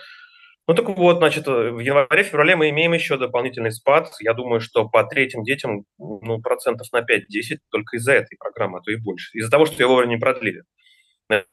Ну 0.72 0.76
так 0.76 0.88
вот, 0.88 1.18
значит, 1.18 1.48
в 1.48 1.80
январе-феврале 1.80 2.56
мы 2.56 2.70
имеем 2.70 2.94
еще 2.94 3.18
дополнительный 3.18 3.74
спад. 3.74 4.10
Я 4.22 4.34
думаю, 4.34 4.62
что 4.62 4.88
по 4.88 5.04
третьим 5.04 5.44
детям 5.44 5.84
ну, 5.98 6.40
процентов 6.40 6.88
на 6.94 7.00
5-10 7.00 7.58
только 7.70 7.98
из-за 7.98 8.14
этой 8.14 8.38
программы, 8.38 8.78
а 8.78 8.82
то 8.82 8.90
и 8.90 8.96
больше. 8.96 9.38
Из-за 9.38 9.52
того, 9.52 9.66
что 9.66 9.84
ее 9.84 9.88
вовремя 9.88 10.12
не 10.12 10.18
продлили. 10.18 10.64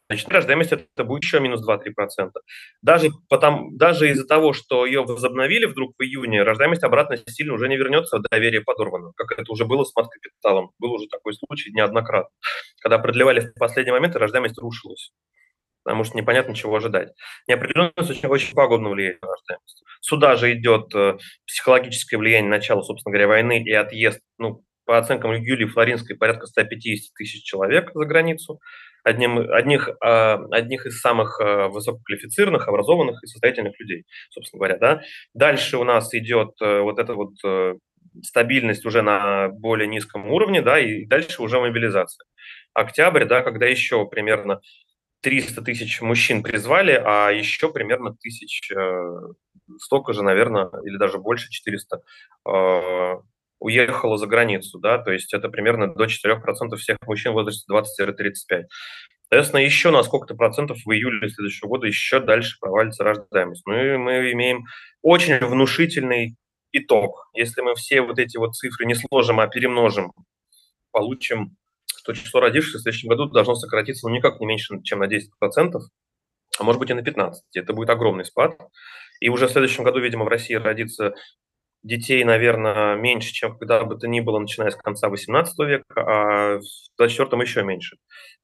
Значит, 0.08 0.28
рождаемость 0.28 0.70
это 0.70 1.02
будет 1.02 1.24
еще 1.24 1.40
минус 1.40 1.68
2-3%. 1.68 2.30
Даже, 2.80 3.08
потому, 3.28 3.76
даже 3.76 4.08
из-за 4.10 4.24
того, 4.24 4.52
что 4.52 4.86
ее 4.86 5.02
возобновили 5.02 5.64
вдруг 5.64 5.94
в 5.98 6.02
июне, 6.04 6.44
рождаемость 6.44 6.84
обратно 6.84 7.16
сильно 7.26 7.54
уже 7.54 7.68
не 7.68 7.76
вернется, 7.76 8.20
доверие 8.30 8.60
подорвано, 8.60 9.14
как 9.16 9.36
это 9.36 9.50
уже 9.50 9.64
было 9.64 9.82
с 9.82 9.92
мат-капиталом. 9.96 10.70
Был 10.78 10.92
уже 10.92 11.08
такой 11.08 11.34
случай 11.34 11.72
неоднократно. 11.72 12.30
Когда 12.80 12.98
продлевали 12.98 13.40
в 13.40 13.58
последний 13.58 13.90
момент, 13.90 14.14
рождаемость 14.14 14.58
рушилась 14.58 15.10
потому 15.88 16.04
что 16.04 16.18
непонятно, 16.18 16.54
чего 16.54 16.76
ожидать. 16.76 17.14
Неопределенность 17.46 18.10
очень, 18.10 18.28
очень 18.28 18.54
пагубно 18.54 18.90
влияет 18.90 19.22
на 19.22 19.28
рождаемость. 19.28 19.82
Сюда 20.02 20.36
же 20.36 20.52
идет 20.52 20.94
э, 20.94 21.16
психологическое 21.46 22.18
влияние 22.18 22.50
начала, 22.50 22.82
собственно 22.82 23.10
говоря, 23.10 23.26
войны 23.26 23.62
и 23.62 23.72
отъезд, 23.72 24.20
ну, 24.36 24.62
по 24.84 24.98
оценкам 24.98 25.32
Юлии 25.32 25.64
Флоринской, 25.64 26.14
порядка 26.14 26.46
150 26.46 27.14
тысяч 27.14 27.42
человек 27.42 27.90
за 27.94 28.04
границу. 28.04 28.60
Одним, 29.02 29.38
одних, 29.38 29.88
э, 29.88 30.38
одних 30.50 30.84
из 30.84 31.00
самых 31.00 31.40
э, 31.40 31.68
высококвалифицированных, 31.68 32.68
образованных 32.68 33.24
и 33.24 33.26
состоятельных 33.26 33.80
людей, 33.80 34.04
собственно 34.28 34.58
говоря. 34.58 34.76
Да? 34.76 35.00
Дальше 35.32 35.78
у 35.78 35.84
нас 35.84 36.12
идет 36.12 36.50
э, 36.60 36.80
вот 36.80 36.98
эта 36.98 37.14
вот 37.14 37.32
стабильность 38.22 38.84
уже 38.84 39.00
на 39.00 39.48
более 39.48 39.88
низком 39.88 40.30
уровне, 40.30 40.60
да, 40.60 40.78
и 40.78 41.06
дальше 41.06 41.40
уже 41.40 41.60
мобилизация. 41.60 42.26
Октябрь, 42.74 43.24
да, 43.24 43.42
когда 43.42 43.66
еще 43.66 44.06
примерно 44.06 44.60
300 45.20 45.62
тысяч 45.62 46.00
мужчин 46.00 46.42
призвали, 46.42 46.92
а 46.92 47.30
еще 47.30 47.72
примерно 47.72 48.14
тысяч, 48.14 48.70
э, 48.70 49.10
столько 49.80 50.12
же, 50.12 50.22
наверное, 50.22 50.70
или 50.84 50.96
даже 50.96 51.18
больше, 51.18 51.50
400, 51.50 52.02
э, 52.48 53.14
уехало 53.60 54.18
за 54.18 54.26
границу, 54.26 54.78
да, 54.78 54.98
то 54.98 55.12
есть 55.12 55.34
это 55.34 55.48
примерно 55.48 55.92
до 55.92 56.06
4% 56.06 56.76
всех 56.76 56.98
мужчин 57.06 57.32
в 57.32 57.34
возрасте 57.34 57.64
20-35. 57.68 58.66
Соответственно, 59.30 59.60
еще 59.60 59.90
на 59.90 60.02
сколько-то 60.02 60.34
процентов 60.34 60.78
в 60.84 60.90
июле 60.90 61.28
следующего 61.28 61.68
года 61.68 61.86
еще 61.86 62.20
дальше 62.20 62.56
провалится 62.60 63.04
рождаемость. 63.04 63.62
Мы, 63.66 63.98
мы 63.98 64.32
имеем 64.32 64.64
очень 65.02 65.38
внушительный 65.38 66.36
итог. 66.72 67.28
Если 67.34 67.60
мы 67.60 67.74
все 67.74 68.00
вот 68.00 68.18
эти 68.18 68.38
вот 68.38 68.54
цифры 68.54 68.86
не 68.86 68.94
сложим, 68.94 69.40
а 69.40 69.46
перемножим, 69.46 70.12
получим 70.92 71.57
что 72.14 72.24
число 72.24 72.40
родившихся 72.40 72.78
в 72.78 72.82
следующем 72.82 73.08
году 73.08 73.26
должно 73.26 73.54
сократиться 73.54 74.08
ну, 74.08 74.14
никак 74.14 74.40
не 74.40 74.46
меньше, 74.46 74.80
чем 74.82 75.00
на 75.00 75.04
10%, 75.04 75.80
а 76.58 76.64
может 76.64 76.78
быть 76.80 76.90
и 76.90 76.94
на 76.94 77.00
15%. 77.00 77.32
Это 77.54 77.72
будет 77.72 77.90
огромный 77.90 78.24
спад. 78.24 78.58
И 79.20 79.28
уже 79.28 79.48
в 79.48 79.50
следующем 79.50 79.84
году, 79.84 80.00
видимо, 80.00 80.24
в 80.24 80.28
России 80.28 80.54
родится 80.54 81.14
детей, 81.82 82.24
наверное, 82.24 82.96
меньше, 82.96 83.32
чем 83.32 83.56
когда 83.56 83.84
бы 83.84 83.96
то 83.96 84.08
ни 84.08 84.20
было, 84.20 84.38
начиная 84.38 84.70
с 84.70 84.76
конца 84.76 85.08
18 85.08 85.58
века, 85.60 85.84
а 85.96 86.58
в 86.58 87.00
24-м 87.00 87.40
еще 87.40 87.62
меньше. 87.62 87.96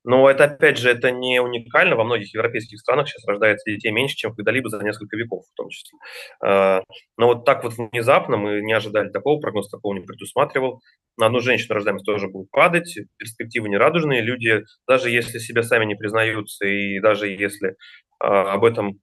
Но 0.04 0.28
это, 0.28 0.44
опять 0.44 0.78
же, 0.78 0.90
это 0.90 1.10
не 1.10 1.40
уникально. 1.40 1.96
Во 1.96 2.04
многих 2.04 2.34
европейских 2.34 2.78
странах 2.78 3.08
сейчас 3.08 3.26
рождается 3.26 3.70
детей 3.70 3.90
меньше, 3.90 4.16
чем 4.16 4.34
когда-либо 4.34 4.68
за 4.68 4.82
несколько 4.84 5.16
веков 5.16 5.44
в 5.50 5.56
том 5.56 5.70
числе. 5.70 5.98
А, 6.44 6.82
но 7.16 7.28
вот 7.28 7.44
так 7.44 7.64
вот 7.64 7.74
внезапно 7.76 8.36
мы 8.36 8.60
не 8.60 8.72
ожидали 8.74 9.08
такого, 9.08 9.40
прогноз 9.40 9.68
такого 9.70 9.94
не 9.94 10.00
предусматривал. 10.00 10.82
На 11.16 11.26
одну 11.26 11.40
женщину 11.40 11.74
рождаемость 11.74 12.04
тоже 12.04 12.28
будет 12.28 12.50
падать, 12.50 12.98
перспективы 13.16 13.68
нерадужные. 13.68 14.20
Люди, 14.20 14.64
даже 14.86 15.10
если 15.10 15.38
себя 15.38 15.62
сами 15.62 15.86
не 15.86 15.94
признаются, 15.94 16.66
и 16.66 17.00
даже 17.00 17.28
если 17.28 17.76
а, 18.20 18.52
об 18.52 18.64
этом 18.64 19.00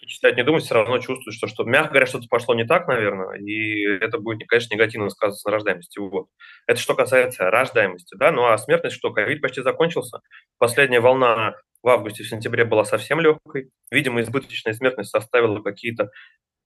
читать, 0.00 0.36
не 0.36 0.44
думать, 0.44 0.64
все 0.64 0.74
равно 0.74 0.98
чувствуют, 0.98 1.36
что, 1.36 1.46
что, 1.46 1.64
мягко 1.64 1.90
говоря, 1.90 2.06
что-то 2.06 2.26
пошло 2.28 2.54
не 2.54 2.64
так, 2.64 2.88
наверное, 2.88 3.38
и 3.38 3.82
это 4.00 4.18
будет, 4.18 4.46
конечно, 4.48 4.74
негативно 4.74 5.08
сказываться 5.10 5.48
на 5.48 5.52
рождаемости. 5.52 5.98
Вот. 5.98 6.28
Это 6.66 6.80
что 6.80 6.94
касается 6.94 7.50
рождаемости, 7.50 8.16
да, 8.16 8.32
ну 8.32 8.46
а 8.46 8.58
смертность 8.58 8.96
что, 8.96 9.12
ковид 9.12 9.40
почти 9.40 9.62
закончился, 9.62 10.20
последняя 10.58 11.00
волна 11.00 11.54
в 11.82 11.88
августе, 11.88 12.24
в 12.24 12.28
сентябре 12.28 12.64
была 12.64 12.84
совсем 12.84 13.20
легкой, 13.20 13.70
видимо, 13.90 14.20
избыточная 14.20 14.74
смертность 14.74 15.10
составила 15.10 15.62
какие-то 15.62 16.10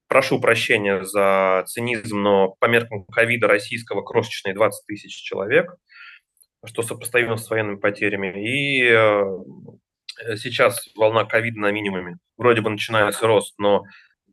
прошу 0.09 0.40
прощения 0.40 1.04
за 1.04 1.64
цинизм, 1.66 2.21
но 2.21 2.54
по 2.61 2.66
меркам 2.66 3.04
ковида 3.04 3.49
российского 3.49 4.02
крошечные 4.02 4.54
20 4.54 4.87
тысяч 4.87 5.14
человек, 5.14 5.75
что 6.66 6.83
сопоставимо 6.83 7.37
с 7.37 7.49
военными 7.49 7.76
потерями. 7.76 8.33
И 8.37 8.85
э, 8.85 9.23
сейчас 10.37 10.88
волна 10.97 11.25
ковида 11.25 11.61
на 11.61 11.71
минимуме. 11.71 12.16
Вроде 12.37 12.61
бы 12.61 12.71
начинается 12.71 13.26
рост, 13.26 13.54
но 13.59 13.85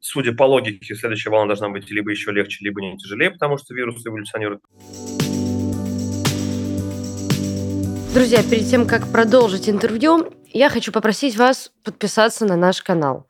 судя 0.02 0.34
по 0.34 0.44
логике, 0.44 0.96
следующая 0.96 1.30
волна 1.30 1.48
должна 1.48 1.70
быть 1.70 1.90
либо 1.90 2.12
еще 2.12 2.32
легче, 2.32 2.64
либо 2.64 2.82
не 2.82 2.98
тяжелее, 2.98 3.32
потому 3.32 3.58
что 3.58 3.74
вирус 3.74 4.06
эволюционирует. 4.06 4.62
Друзья, 8.14 8.42
перед 8.42 8.68
тем, 8.68 8.88
как 8.88 9.12
продолжить 9.12 9.70
интервью, 9.70 10.34
я 10.48 10.70
хочу 10.70 10.92
попросить 10.92 11.38
вас 11.38 11.72
подписаться 11.84 12.46
на 12.46 12.56
наш 12.56 12.82
канал. 12.82 13.28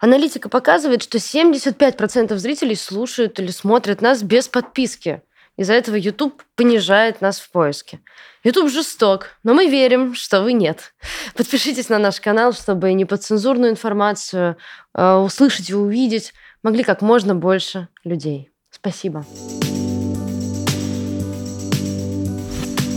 Аналитика 0.00 0.48
показывает, 0.48 1.02
что 1.02 1.18
75% 1.18 2.34
зрителей 2.36 2.74
слушают 2.74 3.38
или 3.38 3.50
смотрят 3.50 4.02
нас 4.02 4.22
без 4.22 4.48
подписки. 4.48 5.22
Из-за 5.56 5.74
этого 5.74 5.96
YouTube 5.96 6.42
понижает 6.54 7.20
нас 7.20 7.40
в 7.40 7.50
поиске. 7.50 8.00
YouTube 8.46 8.70
жесток, 8.70 9.30
но 9.42 9.54
мы 9.54 9.66
верим, 9.66 10.14
что 10.14 10.40
вы 10.40 10.52
нет. 10.52 10.94
Подпишитесь 11.34 11.88
на 11.88 11.98
наш 11.98 12.20
канал, 12.20 12.52
чтобы 12.52 12.92
неподцензурную 12.92 13.72
информацию 13.72 14.56
э, 14.94 15.14
услышать 15.14 15.68
и 15.70 15.74
увидеть 15.74 16.32
могли 16.62 16.84
как 16.84 17.02
можно 17.02 17.34
больше 17.34 17.88
людей. 18.04 18.52
Спасибо. 18.70 19.24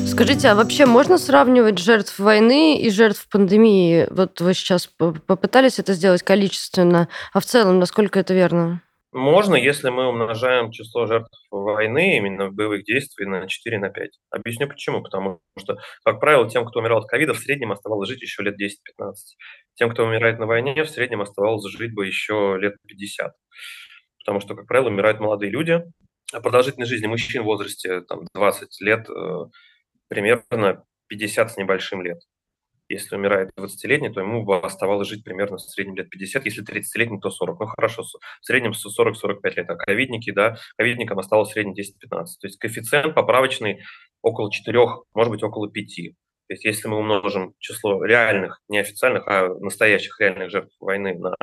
Скажите, 0.05 0.49
а 0.49 0.55
вообще 0.55 0.85
можно 0.85 1.17
сравнивать 1.17 1.79
жертв 1.79 2.19
войны 2.19 2.79
и 2.79 2.91
жертв 2.91 3.27
пандемии? 3.27 4.07
Вот 4.11 4.41
вы 4.41 4.53
сейчас 4.53 4.85
попытались 4.85 5.79
это 5.79 5.93
сделать 5.93 6.21
количественно, 6.21 7.07
а 7.33 7.39
в 7.39 7.45
целом, 7.45 7.79
насколько 7.79 8.19
это 8.19 8.35
верно? 8.35 8.83
Можно, 9.11 9.55
если 9.55 9.89
мы 9.89 10.07
умножаем 10.07 10.69
число 10.71 11.07
жертв 11.07 11.31
войны, 11.49 12.17
именно 12.17 12.51
боевых 12.51 12.83
действий, 12.83 13.25
на 13.25 13.47
4 13.47 13.79
на 13.79 13.89
5. 13.89 14.11
Объясню 14.29 14.67
почему. 14.67 15.01
Потому 15.01 15.41
что, 15.57 15.77
как 16.03 16.19
правило, 16.19 16.47
тем, 16.47 16.65
кто 16.65 16.79
умирал 16.79 16.99
от 16.99 17.07
ковида, 17.07 17.33
в 17.33 17.39
среднем 17.39 17.71
оставалось 17.71 18.07
жить 18.07 18.21
еще 18.21 18.43
лет 18.43 18.55
10-15. 18.61 19.13
Тем, 19.73 19.89
кто 19.89 20.05
умирает 20.05 20.37
на 20.37 20.45
войне, 20.45 20.83
в 20.83 20.89
среднем 20.89 21.21
оставалось 21.21 21.65
жить 21.71 21.93
бы 21.95 22.05
еще 22.05 22.57
лет 22.59 22.75
50. 22.87 23.33
Потому 24.19 24.41
что, 24.41 24.55
как 24.55 24.67
правило, 24.67 24.89
умирают 24.89 25.19
молодые 25.19 25.51
люди. 25.51 25.83
А 26.31 26.41
продолжительность 26.41 26.91
жизни 26.91 27.07
мужчин 27.07 27.41
в 27.41 27.45
возрасте 27.45 28.01
там, 28.01 28.27
20 28.35 28.81
лет 28.81 29.09
э, 29.09 29.45
примерно 30.07 30.83
50 31.07 31.51
с 31.51 31.57
небольшим 31.57 32.03
лет. 32.03 32.19
Если 32.89 33.15
умирает 33.15 33.51
20-летний, 33.55 34.09
то 34.09 34.19
ему 34.19 34.51
оставалось 34.51 35.07
жить 35.07 35.23
примерно 35.23 35.57
в 35.57 35.61
среднем 35.61 35.95
лет 35.95 36.09
50, 36.09 36.43
если 36.45 36.63
30-летний, 36.65 37.19
то 37.19 37.29
40. 37.29 37.59
Ну 37.59 37.65
хорошо, 37.67 38.03
в 38.03 38.45
среднем 38.45 38.71
40-45 38.71 39.55
лет. 39.55 39.69
А 39.69 39.75
ковидники, 39.75 40.31
да, 40.31 40.57
ковидникам 40.75 41.19
осталось 41.19 41.49
в 41.49 41.53
среднем 41.53 41.73
10-15. 41.73 41.75
То 42.09 42.47
есть 42.47 42.57
коэффициент 42.57 43.13
поправочный 43.13 43.83
около 44.23 44.51
4, 44.51 44.79
может 45.13 45.31
быть, 45.31 45.43
около 45.43 45.71
5. 45.71 45.95
То 46.47 46.53
есть 46.53 46.65
если 46.65 46.87
мы 46.87 46.97
умножим 46.97 47.53
число 47.59 48.03
реальных, 48.03 48.59
не 48.67 48.79
официальных, 48.79 49.27
а 49.27 49.49
настоящих 49.59 50.19
реальных 50.19 50.49
жертв 50.49 50.75
войны 50.79 51.13
на 51.13 51.35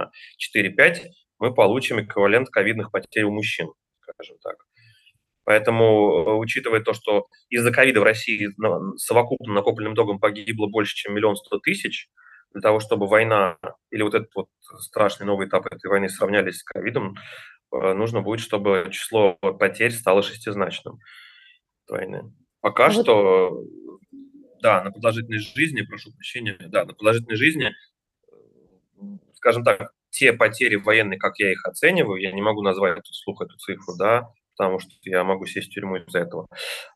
4-5, 0.57 1.11
мы 1.39 1.55
получим 1.55 2.01
эквивалент 2.01 2.49
ковидных 2.49 2.91
потерь 2.91 3.23
у 3.23 3.31
мужчин, 3.31 3.73
скажем 4.01 4.37
так. 4.43 4.57
Поэтому, 5.47 5.85
э, 5.85 6.35
учитывая 6.35 6.81
то, 6.81 6.93
что 6.93 7.29
из-за 7.49 7.71
ковида 7.71 8.01
в 8.01 8.03
России 8.03 8.49
совокупно 8.99 9.55
накопленным 9.55 9.95
долгом 9.95 10.19
погибло 10.19 10.67
больше, 10.67 10.97
чем 10.97 11.15
миллион 11.15 11.37
сто 11.37 11.59
тысяч, 11.61 12.09
для 12.53 12.61
того, 12.61 12.81
чтобы 12.81 13.07
война 13.07 13.57
или 13.91 14.03
вот 14.03 14.15
этот 14.15 14.31
вот 14.35 14.49
страшный 14.81 15.25
новый 15.25 15.47
этап 15.47 15.67
этой 15.67 15.87
войны 15.89 16.09
сравнялись 16.09 16.59
с 16.59 16.65
ковидом, 16.65 17.15
э, 17.73 17.93
нужно 17.93 18.23
будет, 18.23 18.41
чтобы 18.41 18.89
число 18.91 19.35
потерь 19.35 19.93
стало 19.93 20.23
шестизначным 20.23 20.99
войны. 21.89 22.33
Пока 22.61 22.87
а 22.87 22.91
что, 22.91 23.63
да, 24.61 24.83
на 24.83 24.91
продолжительность 24.91 25.55
жизни, 25.55 25.83
прошу 25.83 26.13
прощения, 26.13 26.57
да, 26.59 26.85
на 26.85 26.93
продолжительность 26.93 27.41
жизни, 27.41 27.73
скажем 29.35 29.63
так, 29.63 29.93
те 30.11 30.33
потери 30.33 30.75
военные, 30.75 31.21
как 31.21 31.39
я 31.39 31.53
их 31.53 31.65
оцениваю, 31.67 32.21
я 32.21 32.33
не 32.33 32.43
могу 32.43 32.63
назвать 32.63 33.07
вслух 33.07 33.43
эту 33.43 33.57
цифру, 33.59 33.95
да, 33.97 34.29
потому 34.57 34.79
что 34.79 34.91
я 35.03 35.25
могу 35.25 35.47
сесть 35.47 35.71
в 35.71 35.75
тюрьму 35.75 35.97
из-за 35.97 36.21
этого, 36.21 36.47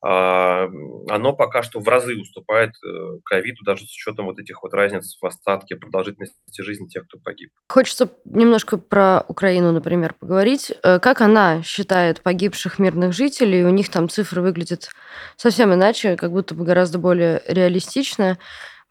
а, 0.03 0.69
оно 1.09 1.33
пока 1.33 1.63
что 1.63 1.81
в 1.81 1.89
разы 1.89 2.17
уступает 2.17 2.71
э, 2.85 3.19
ковиду, 3.25 3.65
даже 3.65 3.85
с 3.85 3.93
учетом 3.93 4.27
вот 4.27 4.39
этих 4.39 4.63
вот 4.63 4.73
разниц 4.73 5.19
в 5.21 5.27
остатке 5.27 5.77
продолжительности 5.77 6.63
жизни 6.63 6.89
тех, 6.89 7.05
кто 7.07 7.19
погиб. 7.19 7.51
Хочется 7.69 8.11
немножко 8.25 8.79
про 8.79 9.25
Украину, 9.29 9.73
например, 9.73 10.15
поговорить. 10.15 10.73
Э, 10.83 10.99
как 10.99 11.21
она 11.21 11.63
считает 11.63 12.23
погибших 12.23 12.79
мирных 12.79 13.13
жителей? 13.13 13.65
У 13.65 13.71
них 13.71 13.91
там 13.91 14.09
цифры 14.09 14.43
выглядят 14.43 14.91
совсем 15.37 15.73
иначе, 15.75 16.17
как 16.17 16.33
будто 16.33 16.55
бы 16.55 16.65
гораздо 16.65 16.99
более 16.99 17.43
реалистично. 17.47 18.39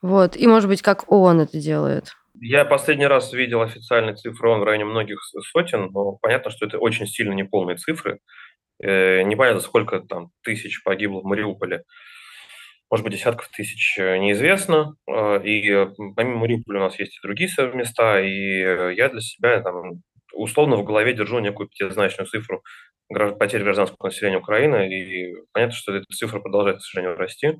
Вот. 0.01 0.37
И, 0.37 0.47
может 0.47 0.69
быть, 0.69 0.81
как 0.81 1.11
ООН 1.11 1.41
это 1.41 1.59
делает? 1.59 2.13
Я 2.41 2.63
последний 2.63 3.07
раз 3.07 3.33
видел 3.33 3.61
официальные 3.61 4.15
цифры, 4.15 4.49
он 4.49 4.61
в 4.61 4.63
районе 4.63 4.85
многих 4.85 5.19
сотен, 5.51 5.89
но 5.91 6.13
понятно, 6.13 6.51
что 6.51 6.65
это 6.65 6.77
очень 6.77 7.05
сильно 7.05 7.33
неполные 7.33 7.75
цифры. 7.75 8.19
Э, 8.81 9.23
непонятно, 9.23 9.61
сколько 9.61 9.99
там 9.99 10.31
тысяч 10.43 10.83
погибло 10.83 11.21
в 11.21 11.25
Мариуполе. 11.25 11.83
Может 12.89 13.03
быть, 13.03 13.13
десятков 13.13 13.49
тысяч 13.49 13.97
э, 13.97 14.17
неизвестно. 14.17 14.95
Э, 15.07 15.41
и 15.43 15.87
помимо 16.15 16.39
Мариуполя 16.39 16.79
у 16.79 16.83
нас 16.83 16.97
есть 16.97 17.17
и 17.17 17.21
другие 17.21 17.49
места. 17.73 18.19
И 18.21 18.95
я 18.95 19.09
для 19.09 19.21
себя 19.21 19.61
там, 19.61 20.01
условно 20.33 20.77
в 20.77 20.83
голове 20.83 21.13
держу 21.13 21.39
некую 21.39 21.69
пятизначную 21.69 22.27
цифру 22.27 22.63
потерь 23.39 23.63
гражданского 23.63 24.07
населения 24.07 24.37
Украины. 24.37 24.87
И 24.87 25.33
понятно, 25.51 25.75
что 25.75 25.93
эта 25.93 26.05
цифра 26.13 26.39
продолжает, 26.39 26.77
к 26.77 26.81
сожалению, 26.81 27.17
расти. 27.17 27.57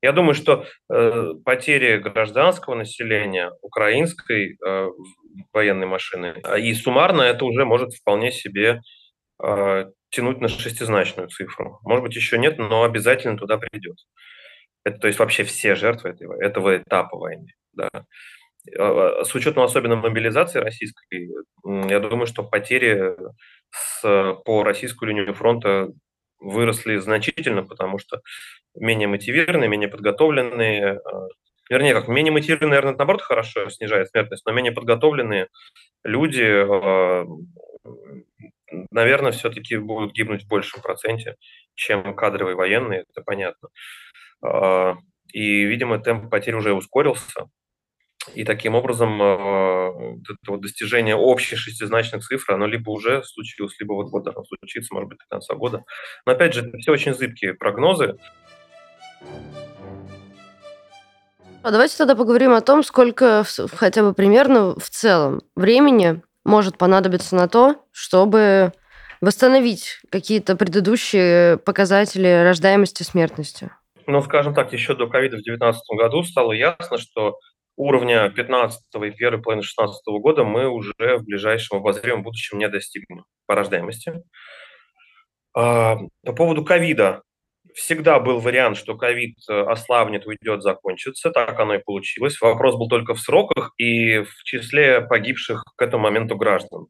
Я 0.00 0.12
думаю, 0.12 0.34
что 0.34 0.66
э, 0.92 1.32
потери 1.44 1.98
гражданского 1.98 2.74
населения 2.74 3.50
украинской 3.62 4.56
э, 4.64 4.88
военной 5.52 5.86
машины 5.86 6.42
и 6.58 6.74
суммарно 6.74 7.22
это 7.22 7.44
уже 7.44 7.64
может 7.64 7.94
вполне 7.94 8.30
себе 8.30 8.80
тянуть 10.14 10.40
на 10.40 10.48
шестизначную 10.48 11.28
цифру. 11.28 11.80
Может 11.82 12.04
быть, 12.04 12.14
еще 12.14 12.38
нет, 12.38 12.58
но 12.58 12.84
обязательно 12.84 13.36
туда 13.36 13.58
придет. 13.58 13.96
Это, 14.84 14.98
то 14.98 15.06
есть 15.08 15.18
вообще 15.18 15.42
все 15.44 15.74
жертвы 15.74 16.10
этого, 16.10 16.40
этого 16.40 16.78
этапа 16.78 17.16
войны. 17.16 17.48
Да. 17.72 17.88
А, 18.78 19.24
с 19.24 19.34
учетом 19.34 19.64
особенно 19.64 19.96
мобилизации 19.96 20.60
российской, 20.60 21.30
я 21.64 22.00
думаю, 22.00 22.26
что 22.26 22.44
потери 22.44 23.16
с, 23.70 24.34
по 24.44 24.62
российскую 24.62 25.08
линию 25.08 25.34
фронта 25.34 25.88
выросли 26.38 26.96
значительно, 26.98 27.64
потому 27.64 27.98
что 27.98 28.20
менее 28.76 29.08
мотивированные, 29.08 29.68
менее 29.68 29.88
подготовленные, 29.88 31.00
а, 31.04 31.28
вернее, 31.68 31.94
как 31.94 32.06
менее 32.06 32.32
мотивированные, 32.32 32.70
наверное, 32.70 32.96
наоборот, 32.96 33.22
хорошо 33.22 33.68
снижает 33.68 34.10
смертность, 34.10 34.46
но 34.46 34.52
менее 34.52 34.72
подготовленные 34.72 35.48
люди 36.04 36.44
а, 36.44 37.26
наверное, 38.90 39.32
все-таки 39.32 39.76
будут 39.76 40.12
гибнуть 40.12 40.44
в 40.44 40.48
большем 40.48 40.82
проценте, 40.82 41.36
чем 41.74 42.14
кадровые 42.14 42.56
военные, 42.56 43.04
это 43.08 43.22
понятно. 43.22 43.68
А, 44.42 44.96
и, 45.32 45.64
видимо, 45.64 45.98
темп 45.98 46.30
потерь 46.30 46.54
уже 46.54 46.72
ускорился. 46.72 47.48
И 48.34 48.44
таким 48.44 48.74
образом 48.74 49.20
а, 49.20 49.90
это 50.22 50.52
вот 50.52 50.62
достижение 50.62 51.14
общих 51.14 51.58
шестизначных 51.58 52.22
цифр, 52.24 52.52
оно 52.52 52.66
либо 52.66 52.90
уже 52.90 53.22
случилось, 53.24 53.78
либо 53.80 53.92
вот-вот 53.92 54.24
должно 54.24 54.44
случиться, 54.44 54.94
может 54.94 55.10
быть, 55.10 55.18
до 55.18 55.26
конца 55.28 55.54
года. 55.54 55.84
Но 56.24 56.32
опять 56.32 56.54
же, 56.54 56.66
это 56.66 56.78
все 56.78 56.92
очень 56.92 57.14
зыбкие 57.14 57.54
прогнозы. 57.54 58.16
А 61.62 61.70
давайте 61.70 61.96
тогда 61.96 62.14
поговорим 62.14 62.52
о 62.52 62.60
том, 62.60 62.82
сколько 62.82 63.42
хотя 63.72 64.02
бы 64.02 64.12
примерно 64.12 64.74
в 64.78 64.90
целом 64.90 65.40
времени 65.56 66.22
может 66.44 66.78
понадобиться 66.78 67.34
на 67.36 67.48
то, 67.48 67.76
чтобы 67.92 68.72
восстановить 69.20 70.00
какие-то 70.10 70.56
предыдущие 70.56 71.58
показатели 71.58 72.42
рождаемости 72.44 73.02
и 73.02 73.06
смертности? 73.06 73.70
Ну, 74.06 74.20
скажем 74.22 74.54
так, 74.54 74.72
еще 74.72 74.94
до 74.94 75.06
ковида 75.06 75.36
в 75.36 75.44
2019 75.44 75.82
году 75.96 76.22
стало 76.24 76.52
ясно, 76.52 76.98
что 76.98 77.38
уровня 77.76 78.28
15 78.30 78.80
и 79.02 79.10
первой 79.10 79.42
половины 79.42 79.62
16 79.62 80.02
года 80.20 80.44
мы 80.44 80.68
уже 80.68 80.92
в 80.98 81.24
ближайшем 81.24 81.78
обозримом 81.78 82.22
будущем 82.22 82.58
не 82.58 82.68
достигнем 82.68 83.24
по 83.46 83.54
рождаемости. 83.54 84.22
А, 85.56 85.96
по 86.24 86.32
поводу 86.32 86.64
ковида 86.64 87.22
всегда 87.74 88.20
был 88.20 88.40
вариант, 88.40 88.76
что 88.76 88.96
ковид 88.96 89.36
э, 89.48 89.60
ослабнет, 89.60 90.26
уйдет, 90.26 90.62
закончится. 90.62 91.30
Так 91.30 91.58
оно 91.58 91.74
и 91.74 91.82
получилось. 91.82 92.40
Вопрос 92.40 92.76
был 92.76 92.88
только 92.88 93.14
в 93.14 93.20
сроках 93.20 93.72
и 93.76 94.20
в 94.20 94.44
числе 94.44 95.00
погибших 95.00 95.64
к 95.76 95.82
этому 95.82 96.04
моменту 96.04 96.36
граждан. 96.36 96.86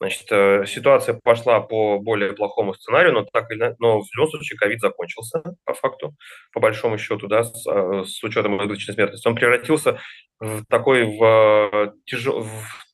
Значит, 0.00 0.26
э, 0.30 0.64
ситуация 0.66 1.18
пошла 1.24 1.60
по 1.60 1.98
более 1.98 2.32
плохому 2.32 2.72
сценарию, 2.74 3.12
но, 3.12 3.24
так 3.24 3.50
или, 3.50 3.74
но 3.80 4.00
в 4.00 4.06
любом 4.16 4.30
случае 4.30 4.56
ковид 4.56 4.80
закончился, 4.80 5.42
по 5.64 5.74
факту, 5.74 6.14
по 6.52 6.60
большому 6.60 6.98
счету, 6.98 7.26
да, 7.26 7.42
с, 7.42 7.66
э, 7.68 8.04
с 8.06 8.22
учетом 8.22 8.62
избыточной 8.62 8.94
смертности. 8.94 9.26
Он 9.26 9.34
превратился 9.34 9.98
в 10.38 10.64
такой, 10.68 11.04
в, 11.04 11.94
тяжел, 12.06 12.42
в, 12.42 12.50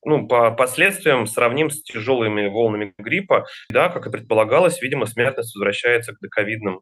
ну, 0.07 0.27
по 0.27 0.51
последствиям 0.53 1.27
сравним 1.27 1.69
с 1.71 1.83
тяжелыми 1.83 2.47
волнами 2.47 2.95
гриппа. 2.97 3.47
Да, 3.71 3.91
как 3.91 4.07
и 4.07 4.11
предполагалось, 4.11 4.81
видимо, 4.81 5.05
смертность 5.05 5.55
возвращается 5.55 6.15
к 6.15 6.21
доковидным 6.21 6.81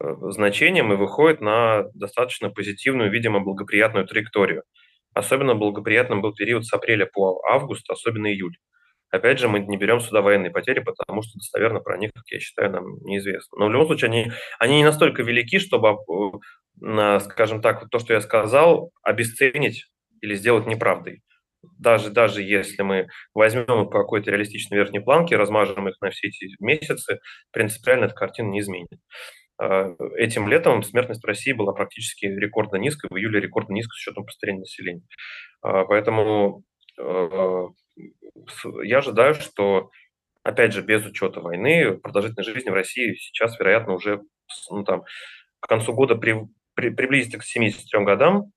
значением 0.00 0.92
и 0.92 0.96
выходит 0.96 1.40
на 1.40 1.84
достаточно 1.94 2.50
позитивную, 2.50 3.10
видимо, 3.10 3.40
благоприятную 3.40 4.06
траекторию. 4.06 4.64
Особенно 5.14 5.54
благоприятным 5.54 6.20
был 6.22 6.34
период 6.34 6.66
с 6.66 6.72
апреля 6.72 7.06
по 7.06 7.40
август, 7.50 7.88
особенно 7.90 8.28
июль. 8.32 8.56
Опять 9.10 9.38
же, 9.38 9.48
мы 9.48 9.60
не 9.60 9.76
берем 9.76 10.00
сюда 10.00 10.22
военные 10.22 10.50
потери, 10.50 10.80
потому 10.80 11.22
что 11.22 11.38
достоверно 11.38 11.78
про 11.80 11.96
них, 11.96 12.10
как 12.12 12.24
я 12.32 12.40
считаю, 12.40 12.72
нам 12.72 12.96
неизвестно. 13.04 13.58
Но 13.58 13.68
в 13.68 13.72
любом 13.72 13.86
случае 13.86 14.08
они, 14.10 14.32
они 14.58 14.78
не 14.78 14.84
настолько 14.84 15.22
велики, 15.22 15.60
чтобы, 15.60 15.98
э, 16.82 17.20
скажем 17.20 17.62
так, 17.62 17.88
то, 17.90 17.98
что 18.00 18.12
я 18.14 18.20
сказал, 18.20 18.90
обесценить 19.02 19.86
или 20.20 20.34
сделать 20.34 20.66
неправдой. 20.66 21.22
даже, 21.78 22.10
даже 22.10 22.42
если 22.42 22.82
мы 22.82 23.08
возьмем 23.34 23.88
по 23.88 24.00
какой-то 24.00 24.30
реалистичной 24.30 24.78
верхней 24.78 25.00
планке, 25.00 25.36
размажем 25.36 25.88
их 25.88 26.00
на 26.00 26.10
все 26.10 26.28
эти 26.28 26.54
месяцы, 26.60 27.20
принципиально 27.52 28.06
эта 28.06 28.14
картина 28.14 28.48
не 28.50 28.60
изменит. 28.60 28.98
А, 29.58 29.94
этим 30.16 30.48
летом 30.48 30.82
смертность 30.82 31.22
в 31.22 31.26
России 31.26 31.52
была 31.52 31.72
практически 31.72 32.26
рекордно 32.26 32.76
низкой, 32.76 33.08
в 33.10 33.16
июле 33.16 33.40
рекордно 33.40 33.74
низкой 33.74 33.94
с 33.94 34.02
учетом 34.02 34.24
постарения 34.24 34.60
населения. 34.60 35.02
А, 35.62 35.84
поэтому 35.84 36.64
э, 36.98 37.68
я 38.82 38.98
ожидаю, 38.98 39.34
что, 39.34 39.90
опять 40.42 40.72
же, 40.72 40.82
без 40.82 41.04
учета 41.06 41.40
войны, 41.40 41.96
продолжительность 41.98 42.50
жизни 42.50 42.70
в 42.70 42.74
России 42.74 43.14
сейчас, 43.14 43.58
вероятно, 43.58 43.94
уже 43.94 44.22
ну, 44.70 44.84
там, 44.84 45.04
к 45.60 45.68
концу 45.68 45.92
года 45.92 46.16
при, 46.16 46.36
при, 46.74 46.90
приблизится 46.90 47.38
к 47.38 47.44
73 47.44 48.04
годам, 48.04 48.52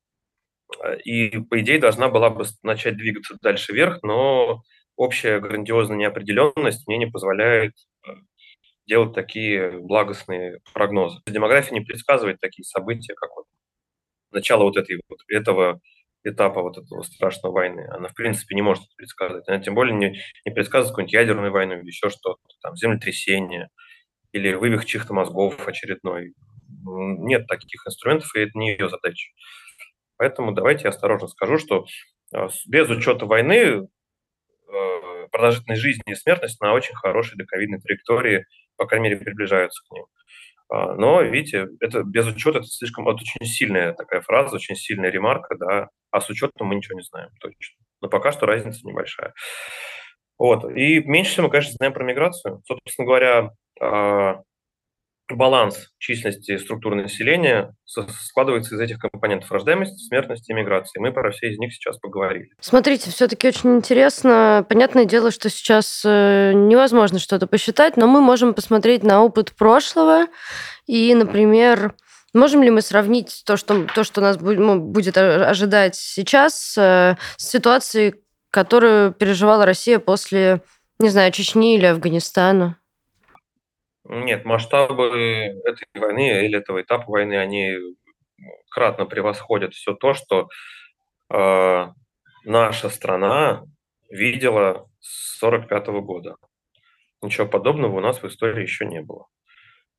и, 1.05 1.29
по 1.49 1.61
идее, 1.61 1.79
должна 1.79 2.09
была 2.09 2.29
бы 2.29 2.45
начать 2.61 2.97
двигаться 2.97 3.37
дальше 3.41 3.71
вверх, 3.71 4.03
но 4.03 4.63
общая 4.97 5.39
грандиозная 5.39 5.97
неопределенность 5.97 6.87
мне 6.87 6.97
не 6.97 7.05
позволяет 7.05 7.73
делать 8.87 9.13
такие 9.13 9.71
благостные 9.79 10.59
прогнозы. 10.73 11.19
Демография 11.27 11.73
не 11.73 11.81
предсказывает 11.81 12.39
такие 12.39 12.63
события, 12.63 13.13
как 13.15 13.29
вот 13.35 13.45
начало 14.31 14.63
вот, 14.63 14.77
этой, 14.77 15.01
вот 15.09 15.19
этого 15.29 15.81
этапа 16.23 16.61
вот 16.61 16.77
этого 16.77 17.03
страшной 17.03 17.51
войны. 17.51 17.87
Она, 17.91 18.09
в 18.09 18.13
принципе, 18.13 18.55
не 18.55 18.61
может 18.61 18.83
предсказывать. 18.95 19.47
Она 19.47 19.59
тем 19.59 19.75
более 19.75 19.95
не, 19.95 20.19
не 20.45 20.51
предсказывает 20.51 20.91
какую-нибудь 20.91 21.13
ядерную 21.13 21.51
войну 21.51 21.79
или 21.79 21.87
еще 21.87 22.09
что-то, 22.09 22.39
там, 22.61 22.75
землетрясение 22.75 23.69
или 24.31 24.53
вывих 24.53 24.85
чьих-то 24.85 25.13
мозгов 25.13 25.67
очередной. 25.67 26.33
Нет 26.85 27.47
таких 27.47 27.85
инструментов, 27.85 28.33
и 28.35 28.39
это 28.39 28.51
не 28.55 28.71
ее 28.71 28.89
задача. 28.89 29.31
Поэтому 30.17 30.51
давайте 30.51 30.83
я 30.83 30.89
осторожно 30.89 31.27
скажу, 31.27 31.57
что 31.57 31.85
э, 32.33 32.47
без 32.67 32.89
учета 32.89 33.25
войны 33.25 33.87
продолжительность 35.31 35.81
жизни 35.81 36.03
и 36.07 36.15
смертность 36.15 36.61
на 36.61 36.73
очень 36.73 36.95
хорошей 36.95 37.37
доковидной 37.37 37.79
траектории, 37.79 38.45
по 38.77 38.85
крайней 38.85 39.09
мере, 39.09 39.17
приближаются 39.17 39.81
к 39.87 39.91
ним. 39.91 40.05
А, 40.69 40.93
но, 40.95 41.21
видите, 41.21 41.67
это 41.79 42.03
без 42.03 42.27
учета, 42.27 42.59
это 42.59 42.67
слишком, 42.67 43.07
это 43.07 43.17
очень 43.21 43.45
сильная 43.45 43.93
такая 43.93 44.21
фраза, 44.21 44.55
очень 44.55 44.75
сильная 44.75 45.09
ремарка, 45.09 45.55
да, 45.55 45.89
а 46.11 46.21
с 46.21 46.29
учетом 46.29 46.67
мы 46.67 46.75
ничего 46.75 46.97
не 46.97 47.03
знаем 47.03 47.29
точно. 47.39 47.77
Но 48.01 48.09
пока 48.09 48.31
что 48.31 48.45
разница 48.45 48.85
небольшая. 48.85 49.33
Вот. 50.37 50.65
И 50.75 50.99
меньше 51.03 51.31
всего 51.31 51.47
мы, 51.47 51.51
конечно, 51.51 51.73
знаем 51.73 51.93
про 51.93 52.03
миграцию. 52.03 52.61
Собственно 52.65 53.05
говоря, 53.05 53.51
а, 53.81 54.41
баланс 55.29 55.89
численности 55.97 56.57
структуры 56.57 56.95
населения 56.95 57.73
складывается 57.85 58.75
из 58.75 58.79
этих 58.79 58.99
компонентов 58.99 59.51
рождаемости, 59.51 59.97
смертности 60.07 60.51
и 60.51 60.53
миграции. 60.53 60.99
Мы 60.99 61.11
про 61.11 61.31
все 61.31 61.49
из 61.49 61.57
них 61.57 61.73
сейчас 61.73 61.97
поговорили. 61.97 62.49
Смотрите, 62.59 63.09
все-таки 63.11 63.47
очень 63.47 63.75
интересно. 63.75 64.65
Понятное 64.67 65.05
дело, 65.05 65.31
что 65.31 65.49
сейчас 65.49 66.03
э, 66.05 66.53
невозможно 66.53 67.19
что-то 67.19 67.47
посчитать, 67.47 67.97
но 67.97 68.07
мы 68.07 68.21
можем 68.21 68.53
посмотреть 68.53 69.03
на 69.03 69.23
опыт 69.23 69.53
прошлого 69.53 70.27
и, 70.85 71.13
например, 71.13 71.93
Можем 72.33 72.61
ли 72.61 72.69
мы 72.69 72.81
сравнить 72.81 73.41
то, 73.45 73.57
что, 73.57 73.85
то, 73.85 74.03
что 74.03 74.21
нас 74.21 74.37
ну, 74.39 74.79
будет 74.79 75.17
ожидать 75.17 75.95
сейчас, 75.95 76.77
э, 76.77 77.15
с 77.37 77.49
ситуацией, 77.49 78.15
которую 78.51 79.13
переживала 79.13 79.65
Россия 79.65 79.97
после, 79.97 80.61
не 80.99 81.09
знаю, 81.09 81.31
Чечни 81.31 81.75
или 81.75 81.85
Афганистана? 81.85 82.77
Нет, 84.09 84.45
масштабы 84.45 85.59
этой 85.65 85.85
войны 85.95 86.45
или 86.45 86.57
этого 86.57 86.81
этапа 86.81 87.09
войны, 87.11 87.37
они 87.37 87.75
кратно 88.71 89.05
превосходят 89.05 89.73
все 89.73 89.93
то, 89.93 90.13
что 90.13 90.49
э, 91.33 91.87
наша 92.45 92.89
страна 92.89 93.63
видела 94.09 94.89
с 94.99 95.41
1945 95.43 95.87
года. 96.05 96.35
Ничего 97.21 97.47
подобного 97.47 97.97
у 97.97 97.99
нас 97.99 98.21
в 98.21 98.27
истории 98.27 98.61
еще 98.61 98.85
не 98.85 99.01
было. 99.01 99.27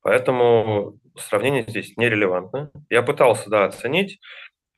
Поэтому 0.01 0.97
сравнение 1.17 1.63
здесь 1.63 1.97
нерелевантно. 1.97 2.71
Я 2.89 3.03
пытался, 3.03 3.49
да, 3.49 3.65
оценить. 3.65 4.19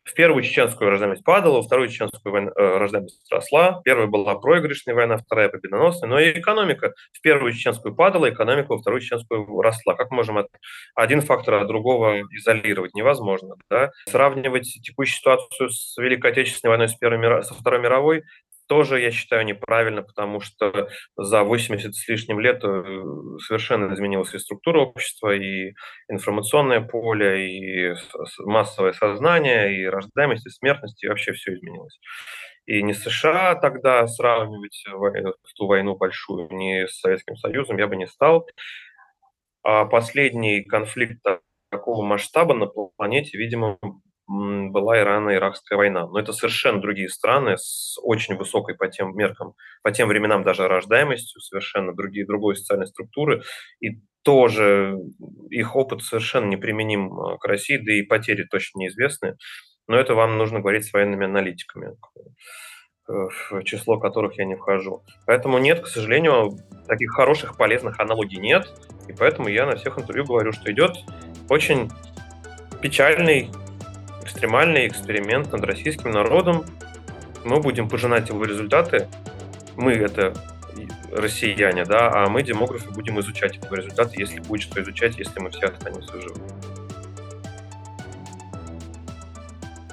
В 0.04 0.14
первую 0.16 0.42
чеченскую 0.42 0.90
рождаемость 0.90 1.24
падала, 1.24 1.58
во 1.58 1.62
вторую 1.64 1.90
чеченскую 1.90 2.34
войну, 2.34 2.52
э, 2.56 2.78
рождаемость 2.78 3.32
росла. 3.32 3.82
Первая 3.84 4.08
была 4.08 4.36
проигрышная 4.36 4.96
война, 4.96 5.18
вторая 5.18 5.50
победоносная. 5.50 6.10
Но 6.10 6.20
и 6.20 6.40
экономика 6.40 6.94
в 7.14 7.22
первую 7.22 7.54
чеченскую 7.54 7.96
падала, 7.96 8.30
экономика 8.30 8.72
во 8.72 8.80
вторую 8.80 9.02
чеченскую 9.02 9.62
росла. 9.62 9.94
Как 9.94 10.10
можем 10.10 10.40
от, 10.40 10.48
один 10.96 11.22
фактор 11.22 11.56
от 11.56 11.68
другого 11.68 12.22
изолировать? 12.32 12.96
Невозможно. 12.96 13.56
Да? 13.70 13.92
Сравнивать 14.08 14.80
текущую 14.82 15.18
ситуацию 15.18 15.70
с 15.70 15.96
Великой 15.98 16.32
Отечественной 16.32 16.72
войной 16.72 16.90
с 16.90 16.96
первой, 16.96 17.44
со 17.44 17.54
Второй 17.54 17.80
мировой 17.80 18.24
тоже, 18.72 19.02
я 19.02 19.12
считаю, 19.12 19.44
неправильно, 19.44 20.02
потому 20.02 20.40
что 20.40 20.88
за 21.18 21.44
80 21.44 21.94
с 21.94 22.08
лишним 22.08 22.40
лет 22.40 22.64
э, 22.64 23.04
совершенно 23.46 23.94
изменилась 23.94 24.34
и 24.34 24.40
структура 24.40 24.80
общества, 24.80 25.36
и 25.36 25.74
информационное 26.08 26.80
поле, 26.80 27.50
и 27.50 27.96
массовое 28.40 28.94
сознание, 28.94 29.78
и 29.78 29.86
рождаемость, 29.86 30.48
и 30.48 30.52
смертность, 30.52 31.04
и 31.04 31.10
вообще 31.10 31.34
все 31.34 31.54
изменилось. 31.54 32.00
И 32.66 32.82
не 32.82 32.94
США 32.94 33.56
тогда 33.56 34.08
сравнивать 34.08 34.86
ту 35.58 35.68
войну 35.68 35.98
большую, 35.98 36.48
не 36.52 36.88
с 36.88 36.98
Советским 37.02 37.36
Союзом 37.36 37.78
я 37.78 37.88
бы 37.88 37.98
не 37.98 38.08
стал. 38.08 38.48
А 39.64 39.84
последний 39.84 40.64
конфликт 40.64 41.22
такого 41.70 42.06
масштаба 42.06 42.54
на 42.54 42.68
планете, 42.68 43.38
видимо, 43.38 43.80
была 44.72 45.00
Ирано-Иракская 45.00 45.76
война. 45.76 46.08
Но 46.08 46.20
это 46.20 46.32
совершенно 46.32 46.80
другие 46.80 47.10
страны 47.10 47.58
с 47.58 47.98
очень 48.02 48.36
высокой 48.36 48.76
по 48.76 48.88
тем 48.88 49.16
меркам, 49.16 49.54
по 49.84 49.92
тем 49.92 50.08
временам 50.08 50.44
даже 50.44 50.68
рождаемостью, 50.68 51.42
совершенно 51.42 51.94
другие, 51.94 52.26
другой 52.26 52.56
социальной 52.56 52.88
структуры. 52.88 53.42
И 53.82 54.00
тоже 54.24 54.96
их 55.50 55.76
опыт 55.76 56.04
совершенно 56.04 56.46
неприменим 56.46 57.12
а, 57.20 57.38
к 57.38 57.46
России, 57.46 57.78
да 57.78 57.94
и 57.94 58.04
потери 58.04 58.44
точно 58.44 58.80
неизвестны. 58.80 59.36
Но 59.88 59.98
это 59.98 60.14
вам 60.14 60.38
нужно 60.38 60.60
говорить 60.60 60.86
с 60.86 60.94
военными 60.94 61.26
аналитиками, 61.26 61.98
в 63.08 63.64
число 63.64 64.00
которых 64.00 64.38
я 64.38 64.46
не 64.46 64.56
вхожу. 64.56 65.04
Поэтому 65.26 65.58
нет, 65.58 65.82
к 65.82 65.88
сожалению, 65.88 66.58
таких 66.88 67.12
хороших, 67.12 67.58
полезных 67.58 68.00
аналогий 68.00 68.40
нет. 68.40 68.72
И 69.10 69.14
поэтому 69.14 69.50
я 69.50 69.66
на 69.66 69.76
всех 69.76 70.00
интервью 70.00 70.26
говорю, 70.26 70.54
что 70.54 70.72
идет 70.72 70.96
очень 71.50 71.90
печальный 72.82 73.50
экстремальный 74.22 74.88
эксперимент 74.88 75.52
над 75.52 75.64
российским 75.64 76.12
народом. 76.12 76.66
Мы 77.44 77.60
будем 77.60 77.90
пожинать 77.90 78.30
его 78.30 78.44
результаты. 78.46 79.08
Мы 79.76 79.94
это 79.94 80.34
россияне, 81.12 81.86
да, 81.86 82.12
а 82.14 82.30
мы, 82.30 82.44
демографы, 82.44 82.90
будем 82.92 83.20
изучать 83.20 83.56
его 83.58 83.76
результаты, 83.76 84.20
если 84.20 84.40
будет 84.40 84.62
что 84.62 84.82
изучать, 84.82 85.18
если 85.18 85.40
мы 85.40 85.50
все 85.50 85.68
останемся 85.68 86.20
живы. 86.22 86.40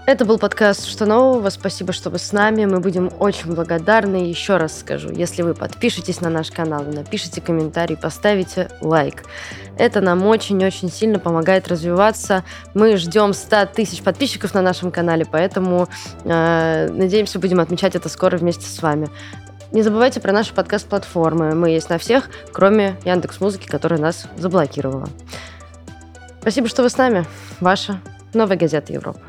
Это 0.08 0.24
был 0.24 0.38
подкаст 0.38 0.86
«Что 0.86 1.04
нового?». 1.04 1.50
Спасибо, 1.50 1.92
что 1.92 2.08
вы 2.08 2.18
с 2.18 2.32
нами. 2.32 2.64
Мы 2.64 2.80
будем 2.80 3.12
очень 3.18 3.54
благодарны. 3.54 4.16
Еще 4.16 4.56
раз 4.56 4.78
скажу, 4.78 5.10
если 5.10 5.42
вы 5.42 5.52
подпишетесь 5.52 6.22
на 6.22 6.30
наш 6.30 6.50
канал, 6.50 6.82
напишите 6.82 7.42
комментарий, 7.42 7.94
поставите 7.94 8.70
лайк. 8.80 9.24
Это 9.76 10.00
нам 10.00 10.24
очень-очень 10.24 10.90
сильно 10.90 11.18
помогает 11.18 11.68
развиваться. 11.68 12.42
Мы 12.72 12.96
ждем 12.96 13.34
100 13.34 13.66
тысяч 13.66 14.02
подписчиков 14.02 14.54
на 14.54 14.62
нашем 14.62 14.90
канале, 14.92 15.26
поэтому 15.30 15.88
э, 16.24 16.88
надеемся, 16.90 17.38
будем 17.38 17.60
отмечать 17.60 17.94
это 17.94 18.08
скоро 18.08 18.38
вместе 18.38 18.64
с 18.64 18.80
вами. 18.80 19.10
Не 19.72 19.82
забывайте 19.82 20.20
про 20.20 20.32
наши 20.32 20.54
подкаст-платформы. 20.54 21.54
Мы 21.54 21.68
есть 21.68 21.90
на 21.90 21.98
всех, 21.98 22.30
кроме 22.50 22.96
Яндекс 23.04 23.42
Музыки, 23.42 23.66
которая 23.66 24.00
нас 24.00 24.24
заблокировала. 24.38 25.10
Спасибо, 26.40 26.66
что 26.66 26.82
вы 26.82 26.88
с 26.88 26.96
нами. 26.96 27.26
Ваша 27.60 28.00
Новая 28.32 28.56
газета 28.56 28.94
Европа. 28.94 29.20